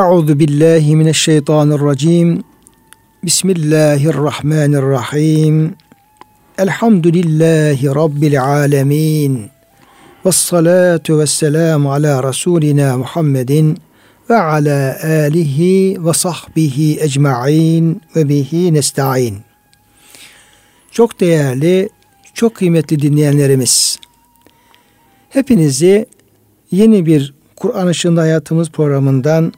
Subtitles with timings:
[0.00, 2.44] Euzu billahi mineşşeytanirracim.
[3.24, 5.74] Bismillahirrahmanirrahim.
[6.58, 9.50] Elhamdülillahi rabbil alamin.
[10.26, 13.78] Ves salatu vesselamu ala rasulina Muhammedin
[14.30, 19.36] ve ala alihi ve sahbihi ecmaîn ve bihi nestaîn.
[20.90, 21.88] Çok değerli,
[22.34, 23.98] çok kıymetli dinleyenlerimiz.
[25.28, 26.06] Hepinizi
[26.70, 29.52] yeni bir Kur'an Işığında Hayatımız programından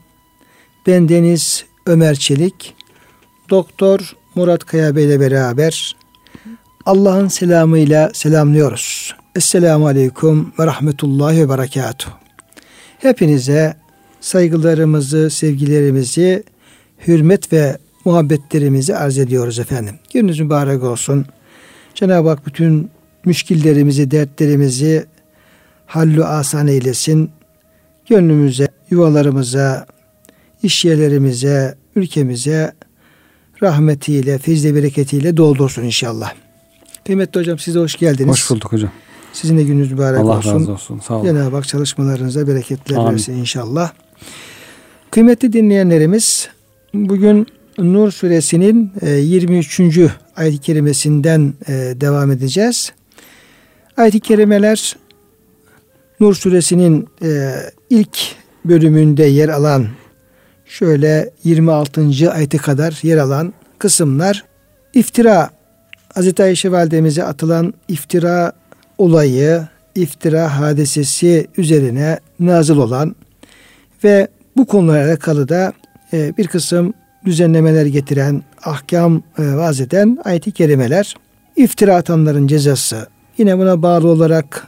[0.87, 2.75] ben Deniz Ömer Çelik,
[3.49, 5.95] Doktor Murat Kaya Bey ile beraber
[6.85, 9.15] Allah'ın selamıyla selamlıyoruz.
[9.35, 12.13] Esselamu Aleyküm ve Rahmetullahi ve Berekatuhu.
[12.99, 13.77] Hepinize
[14.21, 16.43] saygılarımızı, sevgilerimizi,
[17.07, 19.95] hürmet ve muhabbetlerimizi arz ediyoruz efendim.
[20.13, 21.25] Gününüz mübarek olsun.
[21.95, 22.89] Cenab-ı Hak bütün
[23.25, 25.05] müşkillerimizi, dertlerimizi
[25.85, 27.31] hallü asan eylesin.
[28.09, 29.85] Gönlümüze, yuvalarımıza,
[30.63, 32.73] iş yerlerimize, ülkemize
[33.63, 36.33] rahmetiyle, fizle bereketiyle doldursun inşallah.
[37.05, 38.31] Kıymetli hocam size hoş geldiniz.
[38.31, 38.91] Hoş bulduk hocam.
[39.33, 40.49] Sizin de gününüz mübarek Allah olsun.
[40.49, 40.99] Allah razı olsun.
[40.99, 41.25] Sağ olun.
[41.25, 43.13] Cenab-ı Hak çalışmalarınıza bereketler Amin.
[43.13, 43.91] versin inşallah.
[45.11, 46.49] Kıymetli dinleyenlerimiz
[46.93, 49.81] bugün Nur suresinin e, 23.
[50.35, 52.93] ayet-i kerimesinden e, devam edeceğiz.
[53.97, 54.95] Ayet-i kerimeler
[56.19, 57.53] Nur suresinin e,
[57.89, 58.17] ilk
[58.65, 59.87] bölümünde yer alan
[60.73, 62.31] şöyle 26.
[62.31, 64.43] ayete kadar yer alan kısımlar.
[64.93, 65.49] İftira.
[66.13, 68.51] Hazreti Ayşe validemize atılan iftira
[68.97, 73.15] olayı, iftira hadisesi üzerine nazıl olan
[74.03, 75.73] ve bu konularla alakalı da
[76.13, 76.93] e, bir kısım
[77.25, 81.15] düzenlemeler getiren, ahkam e, vaz eden ayet-i kerimeler,
[81.55, 83.07] iftira atanların cezası,
[83.37, 84.67] yine buna bağlı olarak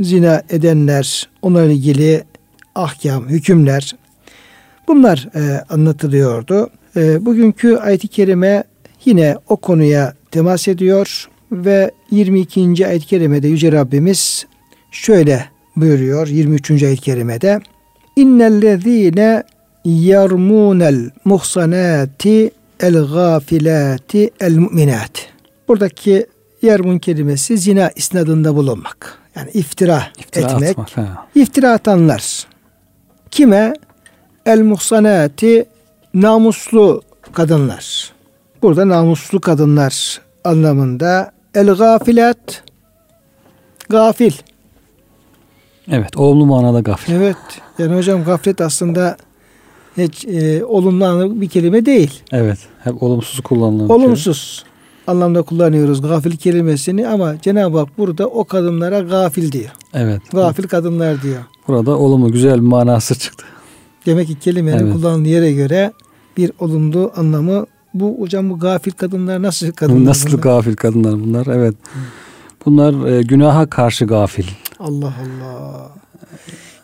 [0.00, 2.24] zina edenler, onlarla ilgili
[2.74, 3.94] ahkam, hükümler,
[4.88, 6.70] bunlar e, anlatılıyordu.
[6.96, 8.64] E, bugünkü ayet-i kerime
[9.04, 12.86] yine o konuya temas ediyor ve 22.
[12.86, 14.46] ayet-i kerimede Yüce Rabbimiz
[14.90, 15.44] şöyle
[15.76, 16.70] buyuruyor 23.
[16.70, 17.60] ayet-i kerimede
[18.16, 19.42] İnnellezîne
[19.84, 22.50] yarmunel muhsanati
[22.80, 25.28] el gafilati el mu'minat.
[25.68, 26.26] Buradaki
[26.62, 29.18] yarmun kelimesi zina isnadında bulunmak.
[29.36, 30.78] Yani iftira, İftira etmek.
[30.78, 30.88] atmak.
[31.34, 32.46] İftira atanlar.
[33.30, 33.74] Kime?
[34.46, 35.64] El muhsanati
[36.14, 38.12] namuslu kadınlar.
[38.62, 42.64] Burada namuslu kadınlar anlamında el gafilat
[43.88, 44.32] gafil.
[45.90, 46.16] Evet.
[46.16, 47.12] Olumlu manada gafil.
[47.12, 47.36] Evet.
[47.78, 49.16] Yani hocam gaflet aslında
[49.96, 52.22] hiç e, olumlu bir kelime değil.
[52.32, 52.58] Evet.
[52.84, 53.88] Hep olumsuz kullanılan.
[53.88, 54.64] Olumsuz
[55.06, 59.64] anlamda kullanıyoruz gafil kelimesini ama Cenab-ı Hak burada o kadınlara gafil diyor.
[59.64, 59.72] kelime.
[59.94, 60.22] Evet.
[60.32, 61.42] Gafil kadınlar diyor.
[61.68, 63.44] Burada olumlu güzel bir manası çıktı.
[64.06, 64.92] Demek ki kelimenin Evet.
[64.92, 65.92] kullanıldığı yere göre
[66.36, 70.04] bir olumlu anlamı bu hocam bu gafil kadınlar nasıl kadınlar?
[70.10, 70.42] Nasıl bunlar?
[70.42, 71.46] gafil kadınlar bunlar?
[71.46, 71.74] Evet.
[72.66, 74.44] Bunlar e, günaha karşı gafil.
[74.78, 75.90] Allah Allah.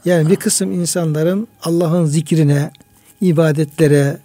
[0.04, 2.70] Yani bir kısım insanların Allah'ın zikrine,
[3.20, 4.18] ibadetlere,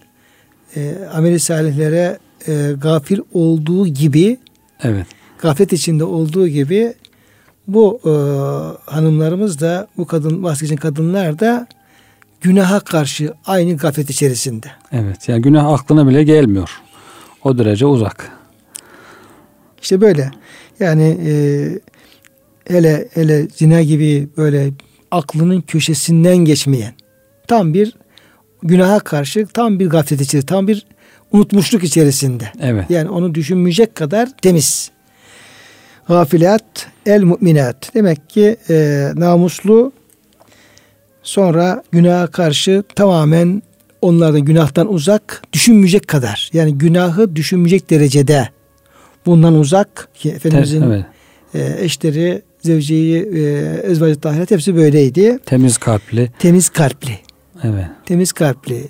[0.75, 4.37] e, ameli salihlere e, gafil olduğu gibi,
[4.83, 5.07] Evet.
[5.41, 6.93] gaflet içinde olduğu gibi
[7.67, 8.11] bu e,
[8.91, 11.67] hanımlarımız da, bu kadın bahsedilen kadınlar da
[12.43, 14.67] günaha karşı aynı gaflet içerisinde.
[14.91, 15.29] Evet.
[15.29, 16.81] Yani günah aklına bile gelmiyor.
[17.43, 18.31] O derece uzak.
[19.81, 20.31] İşte böyle.
[20.79, 21.33] Yani e,
[22.67, 24.71] hele hele zina gibi böyle
[25.11, 26.93] aklının köşesinden geçmeyen
[27.47, 27.93] tam bir
[28.63, 30.85] günaha karşı tam bir gaflet içerisinde, tam bir
[31.31, 32.51] unutmuşluk içerisinde.
[32.61, 32.85] Evet.
[32.89, 34.91] Yani onu düşünmeyecek kadar temiz.
[36.07, 37.91] Gafilat el müminat.
[37.93, 39.91] Demek ki e, namuslu
[41.23, 43.61] sonra günaha karşı tamamen
[44.01, 46.49] onlardan günahtan uzak düşünmeyecek kadar.
[46.53, 48.49] Yani günahı düşünmeyecek derecede
[49.25, 51.05] bundan uzak ki Efendimizin evet.
[51.53, 53.41] e, eşleri, zevceyi, e,
[53.83, 55.39] ezvacı tahirat hepsi böyleydi.
[55.45, 56.31] Temiz kalpli.
[56.39, 57.19] Temiz kalpli,
[57.63, 57.85] Evet.
[58.05, 58.87] temiz kalpli,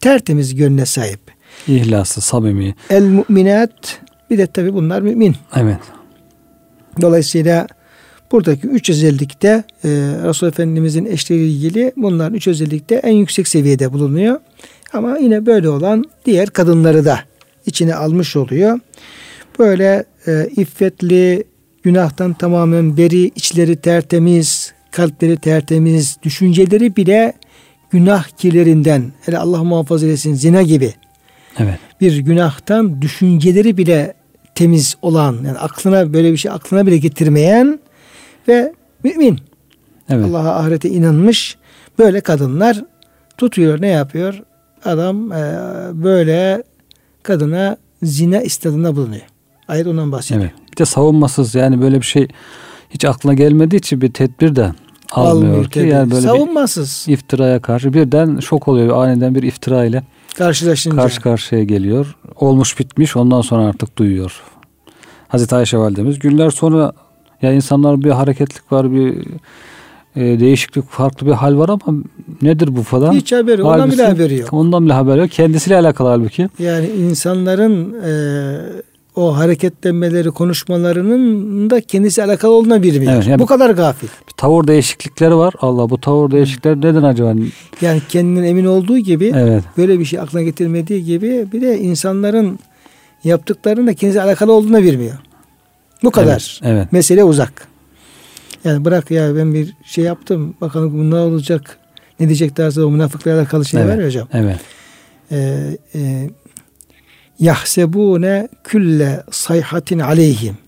[0.00, 1.20] tertemiz gönle sahip.
[1.68, 2.74] İhlaslı, samimi.
[2.90, 4.00] El müminat
[4.30, 5.36] bir de tabi bunlar mümin.
[5.56, 5.78] Evet.
[7.00, 7.66] Dolayısıyla
[8.32, 9.88] buradaki üç özellikte e,
[10.24, 14.40] Resul Efendimizin eşleriyle ilgili bunların üç özellikte en yüksek seviyede bulunuyor.
[14.92, 17.20] Ama yine böyle olan diğer kadınları da
[17.66, 18.80] içine almış oluyor.
[19.58, 21.44] Böyle e, iffetli,
[21.82, 27.32] günahtan tamamen beri, içleri tertemiz, kalpleri tertemiz, düşünceleri bile
[27.90, 30.94] günah kirlerinden, hele Allah muhafaza etsin zina gibi
[31.58, 31.78] Evet.
[32.00, 34.14] bir günahtan düşünceleri bile
[34.54, 37.78] temiz olan, yani aklına böyle bir şey aklına bile getirmeyen
[38.48, 38.72] ve
[39.04, 39.38] mümin.
[40.08, 40.26] Evet.
[40.26, 41.56] Allah'a ahirete inanmış
[41.98, 42.84] böyle kadınlar
[43.38, 44.42] Tutuyor ne yapıyor?
[44.84, 45.60] Adam e,
[45.92, 46.62] böyle
[47.22, 49.22] kadına zina istediğinde bulunuyor.
[49.68, 50.44] Ayet ondan bahsediyor.
[50.44, 50.72] Evet.
[50.72, 52.28] Bir de savunmasız yani böyle bir şey
[52.90, 54.72] hiç aklına gelmediği için bir tedbir de
[55.12, 55.78] almıyor, Almıyor ki.
[55.80, 57.04] Yani böyle Savunmasız.
[57.08, 59.04] bir iftiraya karşı birden şok oluyor.
[59.04, 60.02] Aniden bir iftira ile
[60.36, 60.96] Karşılaşınca.
[60.96, 62.16] karşı karşıya geliyor.
[62.36, 64.42] Olmuş bitmiş ondan sonra artık duyuyor.
[65.28, 66.92] Hazreti Ayşe validemiz günler sonra
[67.42, 69.14] ya insanlar bir hareketlik var bir
[70.16, 71.98] e, değişiklik farklı bir hal var ama
[72.42, 73.12] nedir bu falan?
[73.12, 74.52] Hiç haberi, ondan Halbuki bile haberi yok.
[74.52, 75.30] Ondan bile haberi yok.
[75.30, 76.48] Kendisiyle alakalı halbuki.
[76.58, 78.12] Yani insanların e,
[79.16, 83.12] o hareketlenmeleri, konuşmalarının da kendisi alakalı olduğuna bilmiyor.
[83.12, 84.08] Evet, yani- Bu kadar gafil.
[84.28, 85.54] Bir tavır değişiklikleri var.
[85.60, 87.34] Allah bu tavır değişiklikleri neden acaba?
[87.80, 89.62] Yani kendinden emin olduğu gibi Evet.
[89.78, 92.58] böyle bir şey aklına getirmediği gibi bir de insanların
[93.24, 95.14] yaptıklarının da kendisi alakalı olduğunu bilmiyor.
[96.02, 96.60] Bu kadar.
[96.62, 96.72] Evet.
[96.74, 96.92] evet.
[96.92, 97.68] Mesele uzak.
[98.64, 101.78] Yani bırak ya ben bir şey yaptım bakalım bu ne olacak
[102.20, 103.98] ne diyecek tarzı o münafıklarla alakalı şey Evet.
[103.98, 104.28] var hocam.
[104.32, 104.60] Evet.
[105.32, 106.30] Ee, e,
[107.38, 110.58] yahsebune külle sayhatin aleyhim.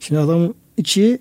[0.00, 1.18] Şimdi adamın içi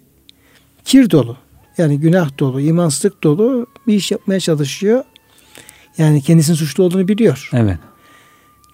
[0.86, 1.38] kir dolu.
[1.78, 5.04] Yani günah dolu, imansızlık dolu bir iş yapmaya çalışıyor.
[5.98, 7.50] Yani kendisinin suçlu olduğunu biliyor.
[7.54, 7.78] Evet.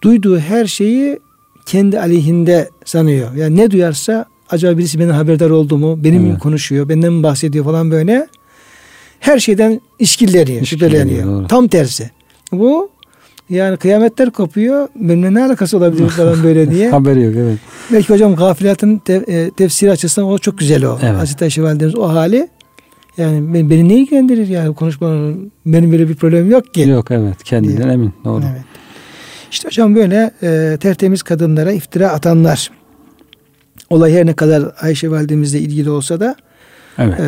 [0.02, 1.20] Duyduğu her şeyi
[1.66, 3.34] kendi aleyhinde sanıyor.
[3.36, 6.04] Yani ne duyarsa acaba birisi benden haberdar oldu mu?
[6.04, 6.40] Benim Evet.
[6.40, 6.90] konuşuyor?
[6.90, 8.28] Benden mi bahsediyor falan böyle.
[9.20, 11.26] Her şeyden işkilleniyor, şüpheleniyor.
[11.28, 11.48] doğru.
[11.48, 12.10] Tam tersi.
[12.52, 12.90] Bu
[13.50, 14.88] yani kıyametler kopuyor.
[14.96, 16.90] Benimle ne alakası olabilir falan böyle diye.
[16.90, 17.58] Haberi yok evet.
[17.94, 21.00] Belki hocam gafilatın te- e, tefsiri açısından o çok güzel o.
[21.04, 21.16] Evet.
[21.18, 22.48] Hazreti Ayşe Validemiz o hali
[23.18, 26.82] yani ben- beni ne ilgilendirir yani konuşmanın benim böyle bir problemim yok ki.
[26.82, 27.44] Yok evet.
[27.44, 28.14] Kendinden emin.
[28.26, 28.44] Doğru.
[28.54, 28.62] Evet.
[29.54, 32.72] İşte hocam böyle e, tertemiz kadınlara iftira atanlar.
[33.90, 36.36] Olay her ne kadar Ayşe validemizle ilgili olsa da
[36.98, 37.20] Evet.
[37.20, 37.26] e,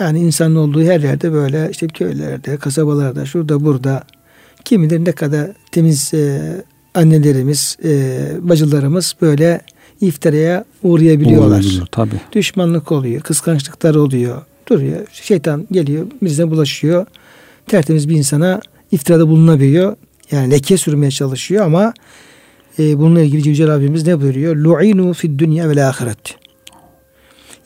[0.00, 4.02] yani insanın olduğu her yerde böyle işte köylerde, kasabalarda, şurada burada
[4.64, 6.40] kim bilir ne kadar temiz e,
[6.94, 9.60] annelerimiz, e, bacılarımız böyle
[10.00, 11.64] iftiraya uğrayabiliyorlar.
[11.90, 12.20] Tabii.
[12.32, 14.42] Düşmanlık oluyor, kıskançlıklar oluyor.
[14.68, 15.06] Duruyor.
[15.12, 17.06] Şeytan geliyor, birine bulaşıyor.
[17.66, 18.60] Tertemiz bir insana
[18.92, 19.96] iftirada bulunabiliyor.
[20.30, 21.92] Yani leke sürmeye çalışıyor ama
[22.78, 24.56] e, bununla ilgili Yüce Rabbimiz ne buyuruyor?
[24.56, 26.36] Lu'inu fid dünya ve ahiret.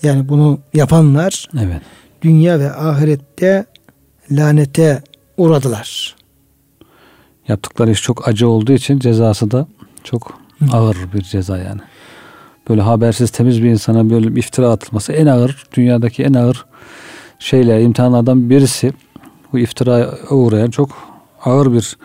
[0.02, 1.82] Yani bunu yapanlar Evet.
[2.22, 3.66] dünya ve ahirette
[4.30, 5.02] lanete
[5.36, 6.16] uğradılar.
[7.48, 9.66] Yaptıkları iş çok acı olduğu için cezası da
[10.04, 10.38] çok
[10.72, 11.80] ağır bir ceza yani.
[12.68, 16.66] Böyle habersiz temiz bir insana böyle bir iftira atılması en ağır, dünyadaki en ağır
[17.38, 18.92] şeyler, imtihanlardan birisi.
[19.52, 20.90] Bu iftiraya uğrayan çok
[21.44, 21.96] ağır bir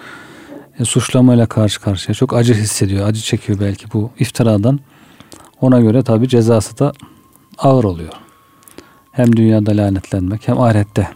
[0.85, 2.15] suçlamayla karşı karşıya.
[2.15, 4.79] Çok acı hissediyor, acı çekiyor belki bu iftiradan.
[5.61, 6.93] Ona göre tabi cezası da
[7.57, 8.13] ağır oluyor.
[9.11, 11.07] Hem dünyada lanetlenmek hem ahirette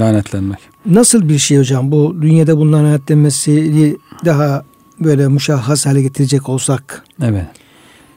[0.00, 0.58] lanetlenmek.
[0.86, 4.64] Nasıl bir şey hocam bu dünyada bulunan lanetlenmesi daha
[5.00, 7.46] böyle muşahhas hale getirecek olsak Evet.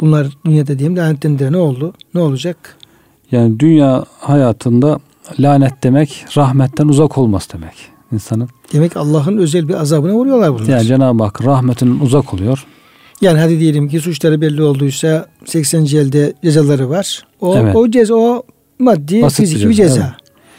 [0.02, 1.94] bunlar dünyada diyeyim lanetlendiler ne oldu?
[2.14, 2.78] Ne olacak?
[3.32, 5.00] Yani dünya hayatında
[5.40, 7.74] lanet demek rahmetten uzak olması demek
[8.14, 8.50] insanın.
[8.74, 10.62] Demek Allah'ın özel bir azabına uğruyorlar bunlar.
[10.62, 12.66] Yani Yani, Cenab-ı Hak rahmetin uzak oluyor.
[13.24, 17.26] hadi diyelim ki suçları belli olduysa 80 elde cezaları var.
[17.42, 17.76] O Evet.
[17.76, 18.44] o ceza o
[18.80, 20.18] maddi Basit bir fiziki bir ceza, ceza.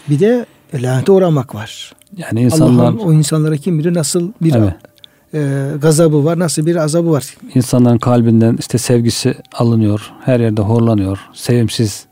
[0.09, 1.93] Bir de lanete uğramak var.
[2.17, 4.73] Yani insanlar Allah'ın o insanlara kim bilir nasıl bir Evet.
[5.35, 7.37] e, gazabı var, nasıl bir azabı var.
[7.55, 10.11] insanların kalbinden işte sevgisi alınıyor.
[10.25, 11.19] Her yerde horlanıyor.
[11.35, 12.07] Sevimsiz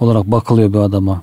[0.00, 1.22] olarak bakılıyor bir adama.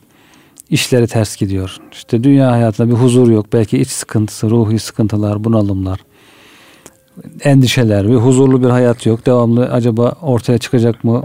[0.69, 1.77] İşleri ters gidiyor.
[1.91, 3.45] İşte dünya hayatında bir huzur yok.
[3.53, 5.99] Belki iç sıkıntısı, ruhi sıkıntılar, bunalımlar,
[7.43, 9.25] endişeler, bir huzurlu bir hayat yok.
[9.25, 11.23] Devamlı acaba ortaya çıkacak mı?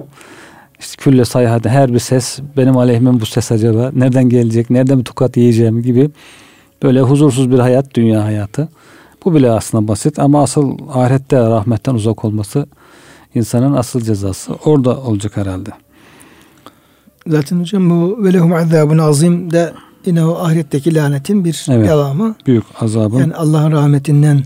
[0.80, 5.04] İşte külle sayhada her bir ses benim aleyhime bu ses acaba nereden gelecek, nereden bir
[5.04, 6.10] tokat yiyeceğim gibi
[6.82, 8.68] böyle huzursuz bir hayat dünya hayatı.
[9.24, 12.66] Bu bile aslında basit ama asıl ahirette rahmetten uzak olması
[13.34, 14.52] insanın asıl cezası.
[14.64, 15.70] Orada olacak herhalde.
[17.26, 19.72] Zaten hocam bu ve lehum azabun azim de
[20.06, 21.88] yine o ahiretteki lanetin bir Evet.
[21.88, 22.34] devamı.
[22.46, 23.18] Büyük azabın.
[23.18, 24.42] Yani Allah'ın rahmetinden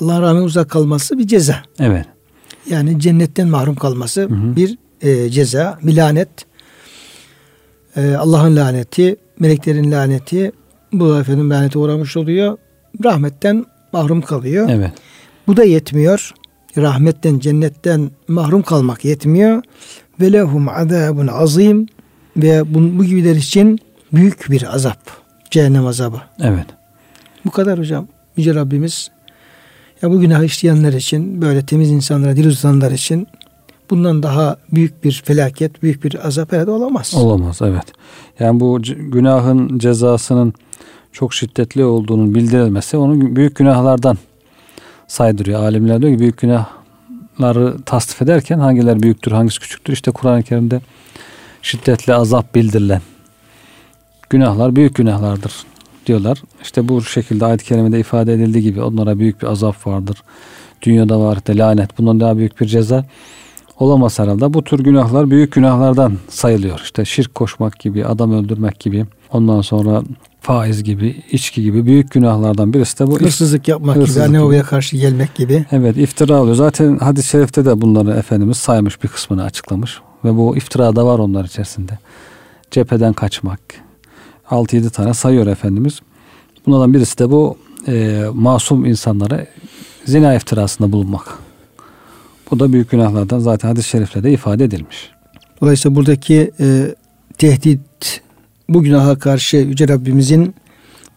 [0.00, 1.56] Allah'ın rahmetinden uzak kalması bir ceza.
[1.80, 2.06] evet.
[2.70, 4.56] Yani cennetten mahrum kalması Hı hı.
[4.56, 6.28] bir e, ceza, bir lanet.
[7.96, 10.52] E, Allah'ın laneti, meleklerin laneti,
[10.92, 12.58] bu efendim lanete uğramış oluyor.
[13.04, 14.68] Rahmetten mahrum kalıyor.
[14.70, 14.92] Evet.
[15.46, 16.32] Bu da yetmiyor.
[16.76, 19.62] Rahmetten, cennetten mahrum kalmak yetmiyor.
[20.22, 21.86] Ve lehum azabun azim
[22.36, 23.78] ve bu, bu gibiler için
[24.12, 24.98] büyük bir azap.
[25.50, 26.16] Cehennem azabı.
[26.42, 26.66] Evet.
[27.44, 28.08] Bu kadar hocam.
[28.36, 29.10] Yüce Rabbimiz
[30.02, 33.26] ya bu günah işleyenler için böyle temiz insanlara dil uzatanlar için
[33.90, 37.14] bundan daha büyük bir felaket, büyük bir azap herhalde olamaz.
[37.16, 37.92] Olamaz evet.
[38.38, 40.54] Yani bu günahın cezasının
[41.12, 44.18] çok şiddetli olduğunun bildirilmesi onun büyük günahlardan
[45.06, 45.62] saydırıyor.
[45.62, 46.38] Alimler diyor ki büyük
[47.42, 49.92] günahları tasnif ederken hangileri büyüktür, hangisi küçüktür?
[49.92, 50.80] İşte Kur'an-ı Kerim'de
[51.62, 53.00] şiddetli azap bildirilen
[54.30, 55.52] günahlar büyük günahlardır
[56.06, 56.42] diyorlar.
[56.62, 60.22] İşte bu şekilde ayet-i kerimede ifade edildiği gibi onlara büyük bir azap vardır.
[60.82, 61.98] Dünyada var de lanet.
[61.98, 63.04] Bundan daha büyük bir ceza
[63.78, 64.54] olamaz herhalde.
[64.54, 66.80] Bu tür günahlar büyük günahlardan sayılıyor.
[66.84, 70.02] İşte şirk koşmak gibi, adam öldürmek gibi, ondan sonra
[70.42, 73.20] faiz gibi, içki gibi büyük günahlardan birisi de bu.
[73.20, 75.64] Hırsızlık yapmak hırsızlık gibi, Anadolu'ya karşı gelmek gibi.
[75.72, 76.56] Evet, iftira oluyor.
[76.56, 80.00] Zaten hadis-i şerifte de bunları Efendimiz saymış bir kısmını açıklamış.
[80.24, 81.98] Ve bu iftira da var onlar içerisinde.
[82.70, 83.60] Cepheden kaçmak.
[84.50, 86.00] 6-7 tane sayıyor Efendimiz.
[86.66, 87.58] Bunlardan birisi de bu
[87.88, 89.46] e, masum insanlara
[90.04, 91.38] zina iftirasında bulunmak.
[92.50, 95.10] Bu da büyük günahlardan zaten hadis-i şerifle de ifade edilmiş.
[95.60, 96.94] Dolayısıyla buradaki e,
[97.38, 98.22] tehdit
[98.68, 100.54] bu günaha karşı Yüce Rabbimizin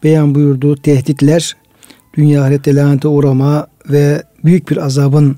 [0.04, 1.56] beyan buyurduğu tehditler
[2.18, 5.38] dünya ahirette lanete uğrama ve büyük bir azabın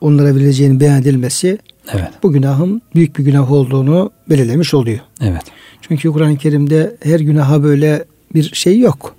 [0.00, 1.58] onlara verileceğini beyan edilmesi
[1.92, 2.10] evet.
[2.22, 4.98] bu günahın büyük bir günah olduğunu belirlemiş oluyor.
[5.20, 5.42] Evet.
[5.80, 9.16] Çünkü Kur'an-ı Kerim'de her günaha böyle bir şey yok.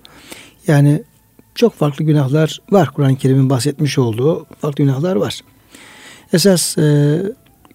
[0.67, 1.03] Yani
[1.55, 2.91] çok farklı günahlar var.
[2.95, 5.41] Kur'an-ı Kerim'in bahsetmiş olduğu farklı günahlar var.
[6.33, 7.17] Esas e,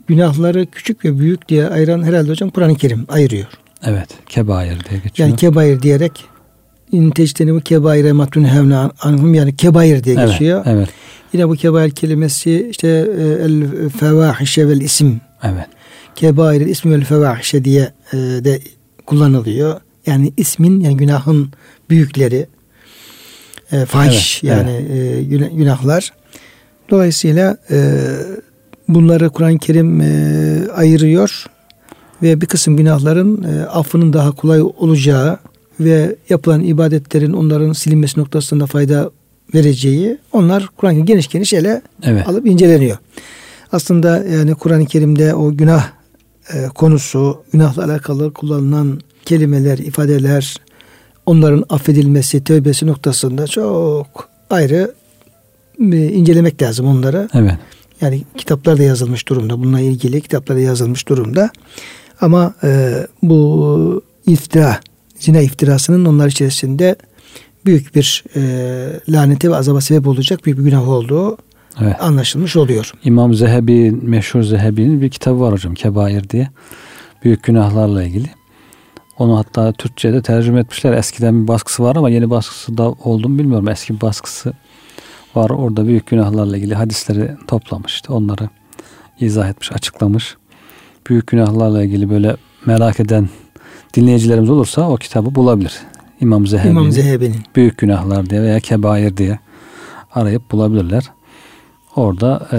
[0.07, 3.47] günahları küçük ve büyük diye ayıran herhalde hocam Kur'an-ı Kerim ayırıyor.
[3.85, 4.09] Evet.
[4.29, 5.29] Kebair diye geçiyor.
[5.29, 6.25] Yani kebair diyerek
[6.93, 10.63] bu kebaire matun hevne anhum yani kebair diye geçiyor.
[10.67, 10.89] Evet, evet.
[11.33, 15.21] Yine bu kebair kelimesi işte e, el fevahişe vel isim.
[15.43, 15.67] Evet.
[16.15, 18.61] Kebair ismi vel fevahişe diye e, de
[19.07, 19.81] kullanılıyor.
[20.07, 21.53] Yani ismin yani günahın
[21.91, 22.47] büyükleri
[23.73, 25.43] e, fahiş evet, yani evet.
[25.43, 26.13] E, günahlar.
[26.91, 27.99] Dolayısıyla e,
[28.89, 31.47] bunları Kur'an-ı Kerim e, ayırıyor
[32.23, 35.39] ve bir kısım günahların e, affının daha kolay olacağı
[35.81, 39.11] ve yapılan ibadetlerin onların silinmesi noktasında fayda
[39.55, 42.29] vereceği onlar Kur'an-ı geniş geniş ele evet.
[42.29, 42.99] alıp inceleniyor.
[43.73, 45.91] Aslında yani Kur'an-ı Kerim'de o günah
[46.53, 50.57] e, konusu, günahla alakalı kullanılan kelimeler, ifadeler,
[51.27, 54.95] onların affedilmesi, tövbesi noktasında çok ayrı
[55.93, 57.29] e, incelemek lazım onları.
[57.35, 57.55] Evet.
[58.01, 59.59] Yani kitaplar da yazılmış durumda.
[59.59, 61.51] Bununla ilgili kitaplar da yazılmış durumda.
[62.21, 62.93] Ama e,
[63.23, 64.81] bu iftira,
[65.19, 66.97] zina iftirasının onlar içerisinde
[67.67, 68.43] büyük bir e,
[69.09, 71.37] lanete ve azaba sebep olacak büyük bir günah olduğu
[71.81, 71.97] evet.
[72.01, 72.93] anlaşılmış oluyor.
[73.05, 76.49] İmam Zehebi, meşhur Zehebi'nin bir kitabı var hocam Kebair diye.
[77.25, 78.31] Büyük günahlarla ilgili.
[79.19, 80.93] Onu hatta Türkçe'de tercüme etmişler.
[80.93, 83.69] Eskiden bir baskısı var ama yeni baskısı da oldu mu bilmiyorum.
[83.69, 84.53] Eski bir baskısı
[85.35, 85.51] var.
[85.51, 88.03] Orada büyük günahlarla ilgili hadisleri toplamış.
[88.09, 88.49] Onları
[89.21, 90.37] izah etmiş, açıklamış.
[91.09, 93.29] Büyük günahlarla ilgili böyle merak eden
[93.95, 95.73] dinleyicilerimiz olursa o kitabı bulabilir.
[96.21, 97.37] İmam Zehebi'nin, İmam Zehebi'nin.
[97.57, 99.39] Büyük Günahlar diye veya Kebair diye
[100.15, 101.05] arayıp bulabilirler.
[101.97, 102.59] Orada e,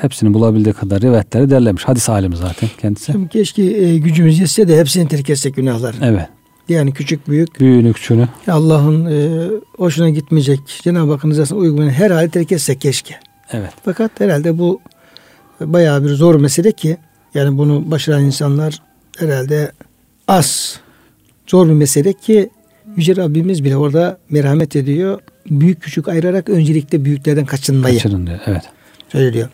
[0.00, 1.84] hepsini bulabildiği kadar rivayetleri derlemiş.
[1.84, 3.12] Hadis alimi zaten kendisi.
[3.12, 5.94] Şimdi keşke e, gücümüz yetse de hepsini terk etsek günahlar.
[6.02, 6.28] Evet.
[6.68, 7.60] Yani küçük büyük.
[7.60, 8.28] Büyüğünü küçüğünü.
[8.48, 10.60] Allah'ın e, hoşuna gitmeyecek.
[10.82, 13.14] Cenab-ı Hakk'ın rızasına uygun her hali terk etsek keşke.
[13.52, 13.70] Evet.
[13.84, 14.80] Fakat herhalde bu
[15.60, 16.96] bayağı bir zor mesele ki
[17.36, 18.82] yani bunu başaran insanlar
[19.18, 19.72] herhalde
[20.28, 20.80] az.
[21.46, 22.50] Zor bir mesele ki
[22.96, 28.38] Yüce Rabbimiz bile orada merhamet ediyor büyük küçük ayırarak öncelikle büyüklerden kaçınmayı Kaçının diyor.
[28.46, 28.62] Evet.
[29.12, 29.48] söylüyor.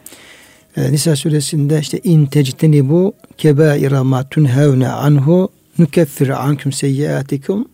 [0.76, 5.48] Ee, Nisa suresinde işte in tecteni bu kebaira ma tunhevne anhu
[5.78, 7.68] nukeffir ankum seyyiatikum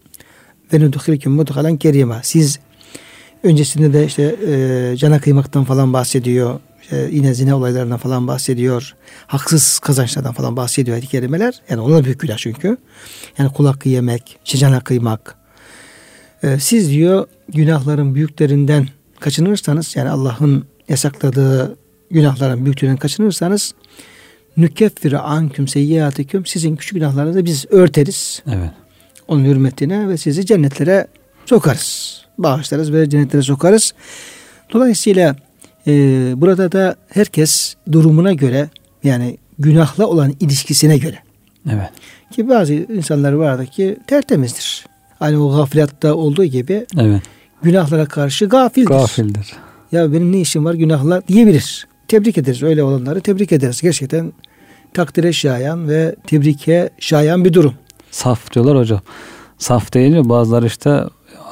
[0.73, 2.21] ve nudkhilkum mudhalan kerima.
[2.23, 2.59] Siz
[3.43, 6.61] öncesinde de işte e, cana kıymaktan falan bahsediyor.
[6.83, 8.95] İşte yine zina olaylarından falan bahsediyor.
[9.27, 11.63] Haksız kazançlardan falan bahsediyor ayet kerimeler.
[11.71, 12.77] Yani onlar büyük günah çünkü.
[13.39, 15.37] Yani kulak yemek, işte cana kıymak,
[16.43, 18.89] e, siz diyor günahların büyüklerinden
[19.21, 21.77] kaçınırsanız yani Allah'ın yasakladığı
[22.11, 23.75] günahların büyüklerinden kaçınırsanız
[24.57, 28.43] nükeffir anküm seyyiatiküm sizin küçük günahlarınızı biz örteriz.
[28.47, 28.71] Evet.
[29.29, 31.07] Onun hürmetine ve sizi cennetlere
[31.47, 32.19] sokarız.
[32.39, 33.95] Bağışlarız ve cennetlere sokarız.
[34.73, 35.37] Dolayısıyla
[35.89, 35.93] e,
[36.41, 38.69] burada da herkes durumuna göre
[39.05, 41.19] yani günahla olan ilişkisine göre.
[41.71, 41.91] Evet.
[42.31, 44.87] Ki bazı insanlar vardır ki tertemizdir.
[45.19, 47.23] Hani o gaflatta olduğu gibi evet.
[47.63, 48.89] günahlara karşı gafildir.
[48.89, 49.53] Gafildir.
[49.93, 51.87] Ya benim ne işim var günahlar diyebilir.
[52.09, 53.81] Tebrik ederiz öyle olanları tebrik ederiz.
[53.83, 54.33] Gerçekten
[54.95, 57.75] takdire şayan ve tebrike şayan bir durum.
[58.11, 59.01] Saf diyorlar hocam.
[59.59, 61.05] Saf deyince bazıları işte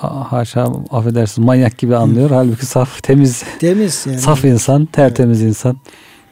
[0.02, 2.30] haşa affedersin manyak gibi anlıyor.
[2.30, 3.42] Halbuki saf, temiz.
[3.58, 4.18] Temiz yani.
[4.18, 5.48] Saf insan, tertemiz evet.
[5.48, 5.76] insan.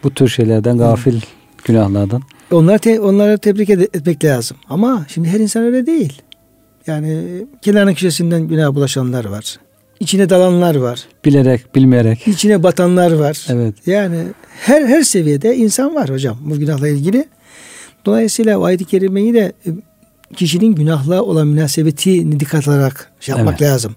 [0.05, 1.25] Bu tür şeylerden gafil evet.
[1.65, 2.23] günahlardan.
[2.53, 4.57] Onları te, onları tebrik etmek lazım.
[4.69, 6.23] Ama şimdi her insan öyle değil.
[6.87, 7.23] Yani
[7.63, 9.59] kenarın köşesinden günah bulaşanlar var.
[10.01, 11.05] İçine dalanlar var.
[11.25, 12.29] Bilerek, bilmeyerek.
[12.29, 13.47] İçine batanlar var.
[13.49, 13.75] Evet.
[13.87, 14.19] Yani
[14.61, 17.25] her her seviyede insan var hocam bu günahla ilgili.
[18.07, 19.53] Dolayısıyla o ayet-i kerimeyi de
[20.35, 23.71] kişinin günahla olan münasebetini dikkat alarak şey yapmak Evet.
[23.71, 23.97] lazım.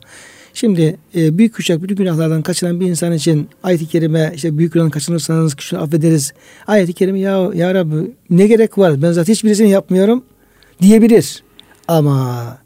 [0.53, 4.91] Şimdi e, büyük küçük bütün günahlardan kaçınan bir insan için ayet-i kerime işte büyük günahdan
[4.91, 6.33] kaçınırsanız küçüğünü affederiz.
[6.67, 10.23] Ayet-i kerime ya, ya Rabbi ne gerek var ben zaten hiçbirisini yapmıyorum
[10.81, 11.43] diyebilir.
[11.87, 12.57] Ama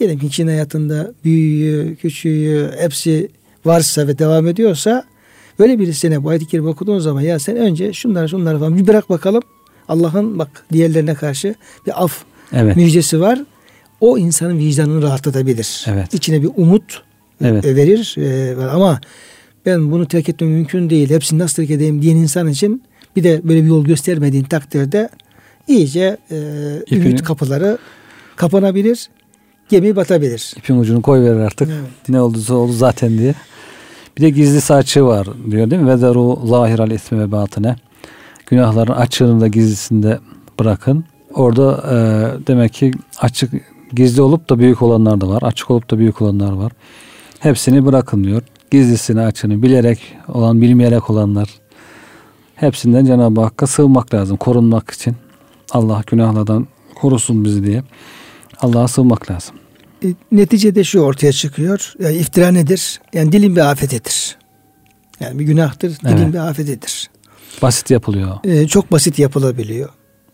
[0.00, 3.28] diyelim ki kişinin hayatında büyüğü, küçüğü hepsi
[3.64, 5.04] varsa ve devam ediyorsa
[5.58, 9.10] böyle birisine bu ayet-i kerime okuduğun zaman ya sen önce şunları şunları falan bir bırak
[9.10, 9.42] bakalım.
[9.88, 11.54] Allah'ın bak diğerlerine karşı
[11.86, 12.76] bir af Evet.
[12.76, 13.38] müjdesi var.
[14.00, 15.84] O insanın vicdanını rahatlatabilir.
[15.88, 16.14] Evet.
[16.14, 17.02] İçine bir umut
[17.44, 17.64] Evet.
[17.64, 18.14] e, verir.
[18.18, 19.00] E, ama
[19.66, 21.10] ben bunu terk etmem mümkün değil.
[21.10, 22.82] Hepsini nasıl terk edeyim diyen insan için
[23.16, 25.08] bir de böyle bir yol göstermediğin takdirde
[25.68, 26.36] iyice e,
[26.86, 27.78] İpini- ümit kapıları
[28.36, 29.08] kapanabilir.
[29.68, 30.54] Gemi batabilir.
[30.56, 31.68] İpin ucunu koy verir artık.
[31.68, 31.90] Evet.
[32.08, 33.34] Ne olduysa oldu zaten diye.
[34.16, 35.88] Bir de gizlisi açığı var diyor değil mi?
[35.88, 37.76] Ve zeru zahiral ismi ve batine.
[38.46, 40.18] Günahların açığını da gizlisini de
[40.58, 41.04] bırakın.
[41.34, 41.96] Orada e,
[42.46, 43.52] demek ki açık
[43.92, 45.42] gizli olup da büyük olanlar da var.
[45.42, 46.72] Açık olup da büyük olanlar var.
[47.38, 48.42] Hepsini bırakın diyor.
[48.70, 51.48] Gizlisini açığını bilerek olan bilmeyerek olanlar.
[52.54, 54.36] Hepsinden Cenab-ı Hakk'a sığınmak lazım.
[54.36, 55.16] Korunmak için.
[55.70, 57.82] Allah günahlardan korusun bizi diye.
[58.60, 59.54] Allah'a sığınmak lazım.
[60.04, 61.92] E, neticede şu ortaya çıkıyor.
[62.00, 63.00] Yani iftira nedir?
[63.12, 64.36] Yani dilin bir afetidir.
[65.20, 65.90] Yani bir günahtır.
[66.00, 66.32] Dilin Evet.
[66.32, 67.10] bir afetidir.
[67.62, 68.36] Basit yapılıyor.
[68.44, 69.88] e, çok basit yapılabiliyor.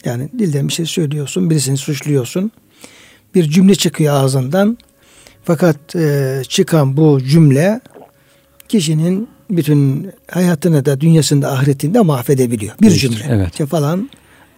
[0.04, 2.50] Yani dilden bir şey söylüyorsun, birisini suçluyorsun.
[3.34, 4.78] Bir cümle çıkıyor ağzından.
[5.44, 7.80] Fakat e, çıkan bu cümle
[8.68, 12.75] kişinin bütün hayatını da dünyasında ahiretinde mahvedebiliyor.
[12.82, 13.25] Bir Değiştir, cümle.
[13.34, 13.49] evet.
[13.52, 14.11] İşte falan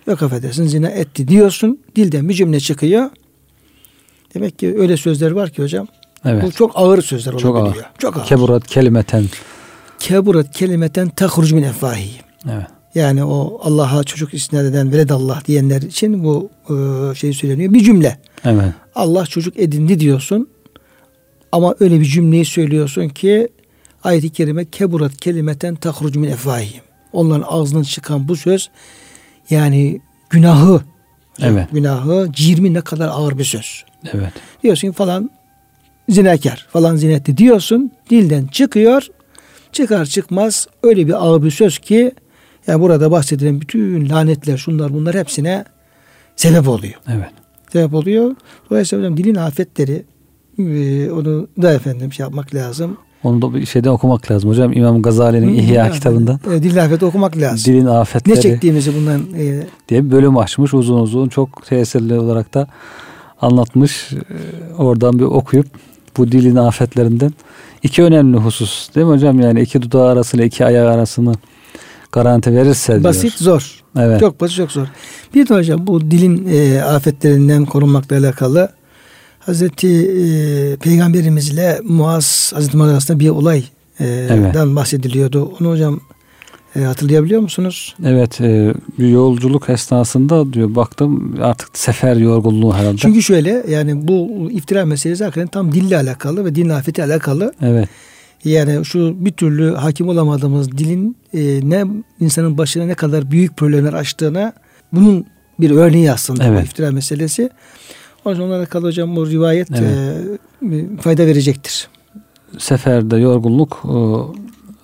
[0.06, 1.78] yok affedersin zina etti diyorsun.
[1.96, 3.10] Dilden bir cümle çıkıyor.
[4.34, 5.86] Demek ki öyle sözler var ki hocam.
[6.24, 6.42] Evet.
[6.42, 7.84] Bu çok ağır sözler Çok olabiliyor.
[7.84, 7.92] ağır.
[7.98, 8.26] Çok ağır.
[8.26, 9.24] Keburat kelimeten.
[9.98, 12.10] Keburat kelimeten tahruc min efvahi.
[12.52, 12.66] Evet.
[12.96, 17.72] Yani o Allah'a çocuk isnat eden veledallah diyenler için bu e, şey söyleniyor.
[17.72, 18.18] Bir cümle.
[18.44, 18.72] Evet.
[18.94, 20.48] Allah çocuk edindi diyorsun.
[21.52, 23.48] Ama öyle bir cümleyi söylüyorsun ki
[24.04, 26.82] ayet-i kerime keburat kelimeten tahruc min efvahihim.
[27.12, 28.70] Onların ağzından çıkan bu söz
[29.50, 30.80] yani günahı
[31.40, 31.68] Evet.
[31.72, 33.84] günahı cirmi ne kadar ağır bir söz.
[34.12, 34.32] Evet.
[34.62, 35.30] Diyorsun falan
[36.08, 37.92] zinakar falan zinetti diyorsun.
[38.10, 39.06] Dilden çıkıyor.
[39.72, 42.12] Çıkar çıkmaz öyle bir ağır bir söz ki
[42.66, 45.64] yani burada bahsedilen bütün lanetler şunlar bunlar hepsine
[46.36, 46.94] sebep oluyor.
[47.08, 47.30] Evet.
[47.72, 48.36] Sebep oluyor.
[48.70, 50.04] Dolayısıyla hocam dilin afetleri
[50.58, 52.96] e, onu da efendim şey yapmak lazım.
[53.24, 54.50] Onu da bir şeyden okumak lazım.
[54.50, 56.40] Hocam İmam Gazali'nin İhya kitabından.
[56.52, 57.72] E, dilin afeti okumak lazım.
[57.72, 60.74] Dilin Ne afetleri çektiğimizi bundan e, diye bir bölüm açmış.
[60.74, 62.68] Uzun uzun çok tesirli olarak da
[63.40, 64.12] anlatmış.
[64.12, 65.66] Ee, Oradan bir okuyup
[66.16, 67.32] bu dilin afetlerinden
[67.82, 69.40] iki önemli husus değil mi hocam?
[69.40, 71.34] Yani iki dudağı arasıyla iki ayağı arasını
[72.16, 73.04] garanti verirse diyor.
[73.04, 73.80] basit zor.
[73.98, 74.20] Evet.
[74.20, 74.86] Çok basit çok zor.
[75.34, 78.68] Bir de hocam bu dilin e, afetlerinden korunmakla alakalı
[79.38, 83.62] Hazreti e, Peygamberimizle Muaz Hazreti Muaz arasında bir olaydan
[84.00, 84.54] Evet.
[84.54, 85.52] bahsediliyordu.
[85.60, 86.00] Onu hocam
[86.76, 87.94] e, hatırlayabiliyor musunuz?
[88.04, 92.96] Evet, e, bir yolculuk esnasında diyor baktım artık sefer yorgunluğu herhalde.
[92.96, 97.52] Çünkü şöyle yani bu iftira meselesi hakikaten tam dille alakalı ve din afeti alakalı.
[97.62, 97.88] evet.
[98.46, 101.84] Yani şu bir türlü hakim olamadığımız dilin e, ne
[102.20, 104.52] insanın başına ne kadar büyük problemler açtığına
[104.92, 105.26] bunun
[105.60, 106.64] bir örneği aslında bu Evet.
[106.64, 107.50] iftira meselesi.
[108.24, 109.96] O yüzden onlara alakalı hocam bu rivayet Evet.
[110.62, 111.88] e, fayda verecektir.
[112.58, 113.96] Seferde yorgunluk e,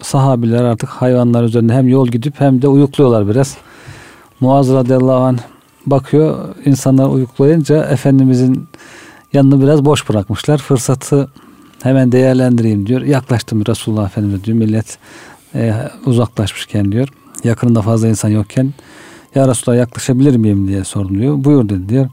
[0.04, 3.56] sahabiler artık hayvanlar üzerinde hem yol gidip hem de uyukluyorlar biraz.
[4.40, 5.38] Muaz radıyallahu anh
[5.86, 8.68] bakıyor insanlar uyuklayınca Efendimizin
[9.32, 10.58] yanını biraz boş bırakmışlar.
[10.58, 11.28] Fırsatı
[11.82, 13.02] hemen değerlendireyim diyor.
[13.02, 14.58] Yaklaştım Resulullah Efendimiz diyor.
[14.58, 14.98] Millet
[15.54, 15.74] e,
[16.06, 17.08] uzaklaşmışken diyor.
[17.44, 18.72] Yakınında fazla insan yokken
[19.34, 21.44] ya Resulullah yaklaşabilir miyim diye sordum diyor.
[21.44, 22.08] Buyur dedi diyor.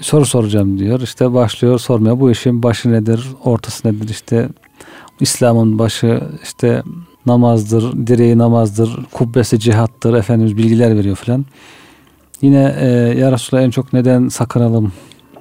[0.00, 1.00] Soru soracağım diyor.
[1.00, 2.20] İşte başlıyor sormaya.
[2.20, 3.26] Bu işin başı nedir?
[3.44, 4.08] Ortası nedir?
[4.08, 4.48] İşte
[5.20, 6.82] İslam'ın başı işte
[7.26, 10.14] namazdır, direği namazdır, kubbesi cihattır.
[10.14, 11.46] Efendimiz bilgiler veriyor filan.
[12.42, 12.86] Yine e,
[13.18, 14.92] ya Resulallah en çok neden sakınalım?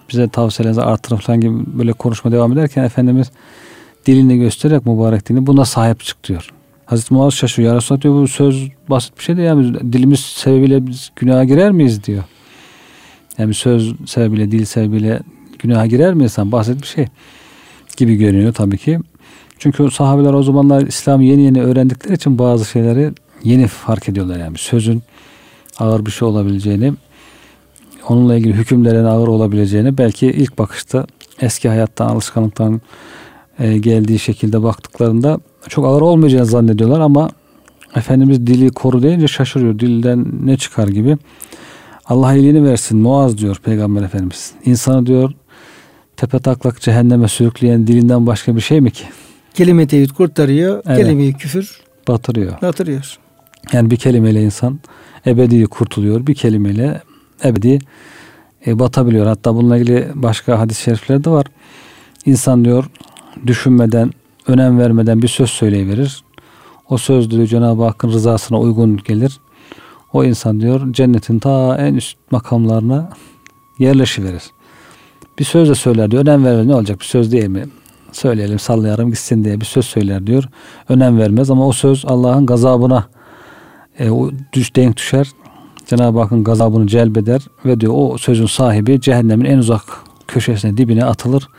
[0.10, 3.32] Bize tavsiyelerinizi artırın falan gibi böyle konuşma devam ederken Efendimiz
[4.06, 6.50] dilini göstererek mübarek dilini buna sahip çık diyor.
[6.86, 7.72] Hazreti Muaz şaşırıyor.
[7.72, 9.48] Ya Resulallah diyor bu söz basit bir şey değil.
[9.48, 12.24] Yani dilimiz sebebiyle biz günaha girer miyiz diyor.
[13.38, 15.20] Yani söz sebebiyle, dil sebebiyle
[15.60, 16.52] günaha girer mi insan?
[16.52, 17.08] Basit bir şey
[17.98, 19.00] gibi görünüyor tabii ki.
[19.60, 23.12] Çünkü sahabeler o zamanlar İslam'ı yeni yeni öğrendikleri için bazı şeyleri
[23.44, 24.40] yeni fark ediyorlar.
[24.40, 25.04] Yani sözün
[25.80, 26.94] ağır bir şey olabileceğini,
[28.10, 31.08] onunla ilgili hükümlerin ağır olabileceğini belki ilk bakışta
[31.42, 32.82] eski hayattan alışkanlıktan
[33.60, 37.30] e, geldiği şekilde baktıklarında çok ağır olmayacağını zannediyorlar ama
[37.96, 39.80] Efendimiz dili koru deyince şaşırıyor.
[39.80, 41.18] Dilden ne çıkar gibi.
[42.06, 44.52] Allah iyiliğini versin Muaz diyor Peygamber Efendimiz.
[44.66, 45.32] İnsanı diyor
[46.18, 49.04] tepe taklak cehenneme sürükleyen dilinden başka bir şey mi ki?
[49.54, 50.82] Kelime tevhid kurtarıyor.
[50.88, 50.98] Evet.
[50.98, 52.62] Kelime küfür batırıyor.
[52.62, 53.18] Batırıyor.
[53.74, 54.80] Yani bir kelimeyle insan
[55.26, 56.28] ebedi kurtuluyor.
[56.28, 57.02] Bir kelimeyle
[57.44, 57.80] ebedi
[58.68, 59.26] e, batabiliyor.
[59.26, 61.46] Hatta bununla ilgili başka hadis-i şerifler de var.
[62.26, 62.90] İnsan diyor
[63.48, 64.12] düşünmeden,
[64.48, 66.24] önem vermeden bir söz söyleyiverir.
[66.90, 69.40] O söz diyor Cenab-ı Hakk'ın rızasına uygun gelir.
[70.14, 73.10] O insan diyor cennetin ta en üst makamlarına
[73.80, 74.44] yerleşiverir.
[75.40, 76.22] Bir söz de söyler diyor.
[76.22, 76.66] Önem vermez.
[76.66, 77.66] Ne olacak bir söz değil mi?
[78.12, 80.44] Söyleyelim sallayalım gitsin diye bir söz söyler diyor.
[80.90, 83.08] Önem vermez ama o söz Allah'ın gazabına
[84.00, 85.28] e, o düş, denk düşer.
[85.88, 89.84] Cenab-ı Hakk'ın gazabını celbeder ve diyor o sözün sahibi cehennemin en uzak
[90.28, 91.50] köşesine dibine atılır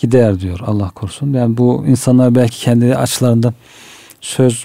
[0.00, 1.32] gider diyor Allah korusun.
[1.32, 3.54] Yani bu insanlar belki kendi açılarından
[4.20, 4.64] söz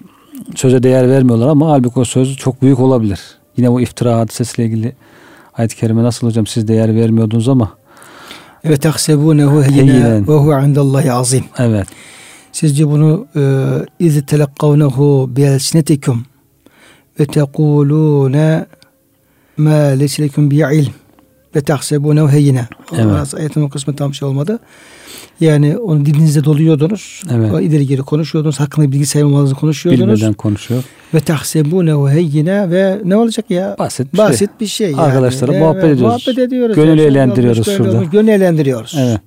[0.55, 3.19] söze değer vermiyorlar ama halbuki o söz çok büyük olabilir.
[3.57, 4.95] Yine bu iftira hadisesiyle ilgili
[5.53, 7.71] ayet-i kerime nasıl hocam siz değer vermiyordunuz ama
[8.63, 11.43] Evet tahsebunehu heyine ve hu indallahi azim.
[11.57, 11.87] Evet.
[12.51, 13.41] Sizce bunu e,
[13.99, 16.25] iz telekkavnehu bi elsinetikum
[17.19, 18.65] ve tekulune
[19.57, 20.93] ma leyse lekum bi ilm
[21.55, 22.67] ve tahsebunehu heyine.
[22.97, 23.33] Evet.
[23.33, 24.59] Ayetin o kısmı tam şey olmadı.
[25.39, 27.23] Yani onu dilinizde doluyordunuz.
[27.31, 27.53] Evet.
[27.53, 28.59] O ileri geri konuşuyordunuz.
[28.59, 30.15] Hakkında bilgi sahibi konuşuyordunuz.
[30.15, 30.83] Bilmeden konuşuyor.
[31.13, 33.75] Ve tahsebunehu heyyine ve ne olacak ya?
[33.79, 34.59] Basit bir Basit şey.
[34.59, 35.01] bir şey yani.
[35.01, 35.63] Arkadaşlara yani.
[35.63, 36.01] muhabbet ediyoruz.
[36.01, 36.75] Muhabbet ediyoruz.
[36.75, 37.01] Gönül yani.
[37.01, 38.03] eğlendiriyoruz şurada.
[38.03, 38.95] Gönül eğlendiriyoruz.
[38.99, 39.19] Evet.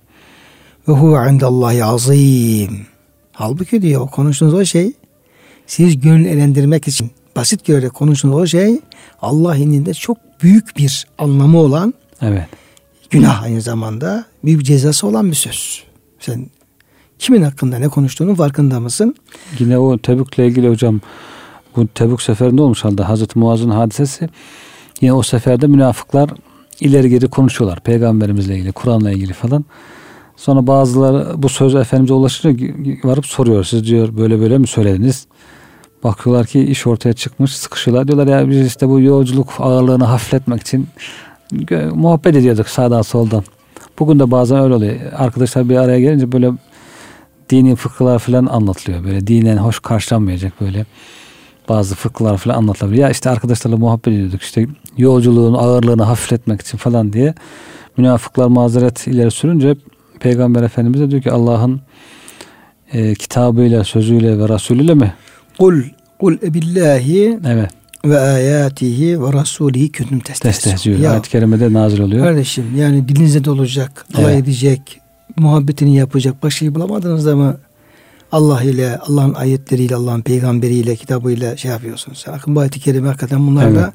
[0.88, 2.87] Ve huve indallahi azim.
[3.33, 4.92] Halbuki diyor konuştuğunuz o şey
[5.66, 8.81] siz gönül eğlendirmek için basit görerek konuştuğunuz o şey
[9.22, 12.46] Allah indinde çok büyük bir anlamı olan evet.
[13.11, 15.83] günah aynı zamanda büyük cezası olan bir söz.
[16.20, 16.46] Sen
[17.18, 19.14] kimin hakkında ne konuştuğunun farkında mısın?
[19.59, 21.01] Yine o Tebük'le ilgili hocam
[21.77, 24.29] bu Tebük seferinde olmuş halde Hazreti Muaz'ın hadisesi.
[25.01, 26.31] Yine o seferde münafıklar
[26.81, 27.81] ileri geri konuşuyorlar.
[27.81, 29.64] Peygamberimizle ilgili, Kur'an'la ilgili falan.
[30.37, 32.66] Sonra bazıları bu söz Efendimiz'e ulaşınca
[33.05, 33.64] varıp soruyor.
[33.64, 35.27] Siz diyor böyle böyle mi söylediniz?
[36.04, 38.08] Bakıyorlar ki iş ortaya çıkmış sıkışıyorlar.
[38.08, 40.88] Diyorlar ya biz işte bu yolculuk ağırlığını hafifletmek için
[41.94, 43.44] muhabbet ediyorduk sağdan soldan.
[43.98, 44.94] Bugün de bazen öyle oluyor.
[45.16, 46.50] Arkadaşlar bir araya gelince böyle
[47.50, 49.04] dini fıkıhlar falan anlatılıyor.
[49.04, 50.87] Böyle dinen hoş karşılanmayacak böyle
[51.68, 53.04] bazı fıkıhlar falan anlatılabiliyor.
[53.04, 57.34] Ya işte arkadaşlarla muhabbet ediyorduk işte yolculuğun ağırlığını hafifletmek için falan diye
[57.96, 59.76] münafıklar mazeret ileri sürünce
[60.20, 61.80] Peygamber Efendimiz de diyor ki Allah'ın
[62.92, 65.14] e, kitabıyla, sözüyle ve Resulüyle mi?
[65.58, 65.82] Kul
[66.18, 67.70] kul billahi evet
[68.04, 71.10] ve ayatihi ve rasulihi küntüm testehziyor.
[71.10, 72.24] Ayet-i kerimede nazil oluyor.
[72.24, 74.42] Kardeşim yani dilinizde de olacak, alay evet.
[74.44, 75.00] edecek,
[75.36, 77.56] muhabbetini yapacak başka şey bulamadınız ama
[78.32, 82.24] Allah ile, Allah'ın ayetleriyle, Allah'ın peygamberiyle, kitabıyla şey yapıyorsunuz.
[82.28, 83.92] Bakın bu ayet-i kerime hakikaten bunlarla evet.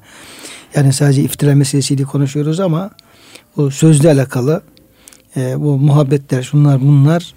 [0.75, 2.89] yani sadece iftira meselesiyle konuşuyoruz ama
[3.57, 4.61] bu sözle alakalı
[5.37, 7.33] e, bu muhabbetler, şunlar bunlar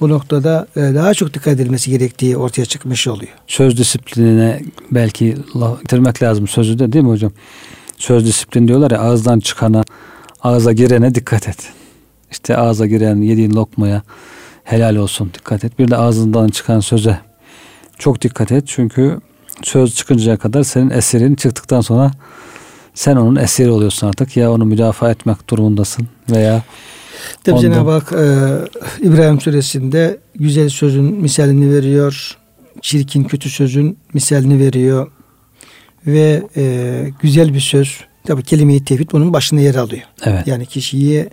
[0.00, 3.32] bu noktada e, daha çok dikkat edilmesi gerektiği ortaya çıkmış oluyor.
[3.46, 5.36] Söz disiplinine belki
[5.82, 7.32] getirmek lazım sözü de değil mi hocam?
[7.98, 9.84] Söz disiplin diyorlar ya ağızdan çıkana,
[10.42, 11.72] ağza girene dikkat et.
[12.30, 14.02] İşte ağza giren yediğin lokmaya
[14.64, 15.78] helal olsun dikkat et.
[15.78, 17.18] Bir de ağzından çıkan söze
[17.98, 18.64] çok dikkat et.
[18.66, 19.20] Çünkü
[19.62, 22.10] söz çıkıncaya kadar senin esirin çıktıktan sonra
[22.94, 24.36] sen onun esiri oluyorsun artık.
[24.36, 26.62] Ya onu müdafaa etmek durumundasın veya
[27.44, 28.26] Tabi Cenab-ı Hak e,
[29.06, 32.36] İbrahim suresinde güzel sözün misalini veriyor.
[32.82, 35.10] Çirkin kötü sözün misalini veriyor.
[36.06, 38.00] Ve e, güzel bir söz.
[38.24, 40.02] Tabi kelime-i tevhid bunun başında yer alıyor.
[40.24, 40.46] Evet.
[40.46, 41.28] Yani kişiyi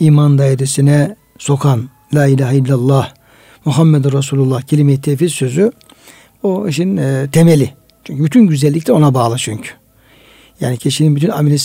[0.00, 3.12] iman dairesine sokan La ilahe illallah
[3.64, 5.72] Muhammed Resulullah kelime-i tevhid sözü
[6.42, 7.70] o işin e, temeli.
[8.04, 9.70] Çünkü bütün güzellik de ona bağlı çünkü.
[10.60, 11.58] Yani kişinin bütün amel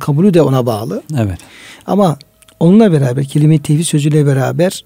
[0.00, 1.02] kabulü de ona bağlı.
[1.18, 1.38] Evet.
[1.86, 2.18] Ama
[2.60, 4.84] onunla beraber kelime-i tevhid sözüyle beraber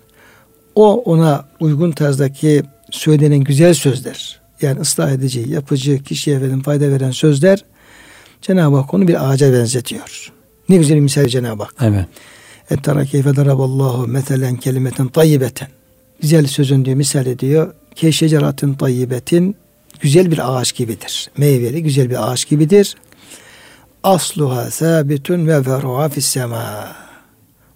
[0.75, 7.11] o ona uygun tarzdaki söylenen güzel sözler yani ıslah edici, yapıcı, kişiye veren, fayda veren
[7.11, 7.65] sözler
[8.43, 10.33] Cenab-ı Hak onu bir ağaca benzetiyor.
[10.69, 11.75] Ne güzel bir misal Cenab-ı Hak.
[11.81, 12.07] Evet.
[12.71, 15.69] Ettara keyfe daraballahu meselen kelimeten tayyibeten.
[16.21, 17.75] Güzel sözün diyor misal ediyor.
[17.95, 19.57] Keşeceratin tayyibetin
[20.01, 21.31] güzel bir ağaç gibidir.
[21.37, 22.97] Meyveli güzel bir ağaç gibidir.
[24.03, 27.02] Asluha sabitun ve feruha fis sema.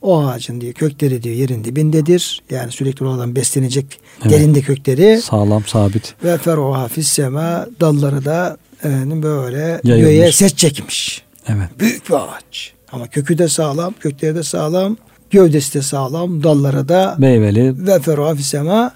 [0.06, 2.42] O ağacın diyor kökleri diyor yerin dibindedir.
[2.50, 4.32] Yani sürekli oradan beslenecek evet.
[4.32, 5.22] derinde kökleri.
[5.22, 6.14] Sağlam sabit.
[6.24, 11.22] Ve feruha fis sema dalları da efendim böyle göğe ses çekmiş.
[11.48, 11.68] Evet.
[11.78, 12.72] Büyük bir ağaç.
[12.92, 14.96] Ama kökü de sağlam, kökleri de sağlam.
[15.30, 18.94] Gövdesi de sağlam, dallara da meyveli ve ferah fisema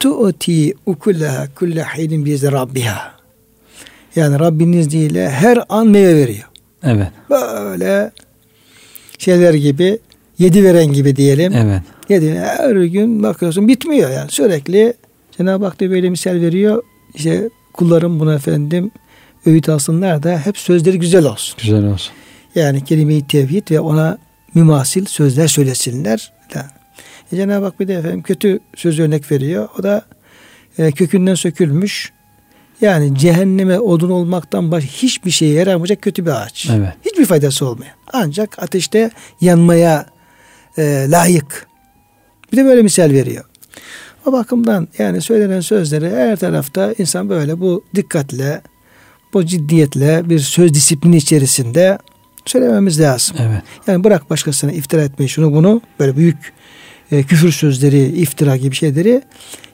[0.00, 3.12] tu'ti ukullaha kulle hinin bize rabbiha.
[4.16, 6.48] Yani Rabbinin izniyle her an meyve veriyor.
[6.82, 7.08] Evet.
[7.30, 8.10] Böyle
[9.18, 9.98] şeyler gibi
[10.42, 11.52] yedi veren gibi diyelim.
[11.52, 11.82] Evet.
[12.08, 14.94] Yedi her gün bakıyorsun bitmiyor yani sürekli
[15.38, 16.82] Cenab-ı Hak da böyle misal veriyor.
[17.14, 18.90] İşte kullarım buna efendim
[19.46, 21.56] öğüt alsınlar da hep sözleri güzel olsun.
[21.62, 22.12] Güzel olsun.
[22.54, 24.18] Yani kelime-i tevhid ve ona
[24.54, 26.32] mümasil sözler söylesinler.
[27.32, 29.68] E Cenab-ı Hak bir de efendim kötü söz örnek veriyor.
[29.78, 30.02] O da
[30.78, 32.12] e, kökünden sökülmüş.
[32.80, 36.68] Yani cehenneme odun olmaktan başka hiçbir şeye yaramayacak kötü bir ağaç.
[36.72, 36.92] Evet.
[37.04, 37.90] Hiçbir faydası olmuyor.
[38.12, 40.06] Ancak ateşte yanmaya
[40.78, 41.66] e, layık.
[42.52, 43.44] Bir de böyle misal veriyor.
[44.26, 48.62] O bakımdan yani söylenen sözleri her tarafta insan böyle bu dikkatle,
[49.32, 51.98] bu ciddiyetle bir söz disiplini içerisinde
[52.46, 53.36] söylememiz lazım.
[53.40, 53.62] Evet.
[53.86, 56.52] Yani bırak başkasına iftira etmeyi şunu bunu böyle büyük
[57.12, 59.22] e, küfür sözleri, iftira gibi şeyleri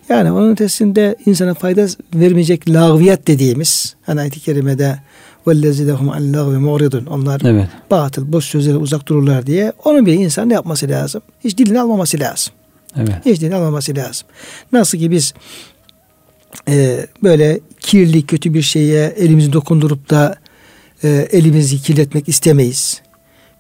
[0.09, 4.99] yani onun ötesinde insana fayda vermeyecek lağviyat dediğimiz hani ayet-i kerimede
[5.48, 7.68] وَالَّذِينَهُمْ عَنْ اللّٰهِ مُعْرِضُونَ Onlar evet.
[7.92, 11.22] batıl, boş sözlere uzak dururlar diye onun bir insan ne yapması lazım?
[11.44, 12.54] Hiç dilini almaması lazım.
[12.98, 13.16] Evet.
[13.26, 14.28] Hiç dilini almaması lazım.
[14.72, 15.34] Nasıl ki biz
[16.68, 20.36] e, böyle kirli, kötü bir şeye elimizi dokundurup da
[21.04, 23.02] e, elimizi kirletmek istemeyiz.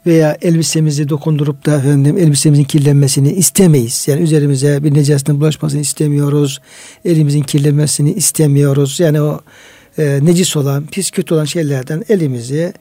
[0.05, 4.05] Veya elbisemizi dokundurup da efendim elbisemizin kirlenmesini istemeyiz.
[4.07, 6.61] Yani üzerimize bir necasetin bulaşmasını istemiyoruz.
[7.05, 8.99] Elimizin kirlenmesini istemiyoruz.
[8.99, 9.39] Yani o
[9.98, 12.72] e, necis olan, pis kötü olan şeylerden elimizi,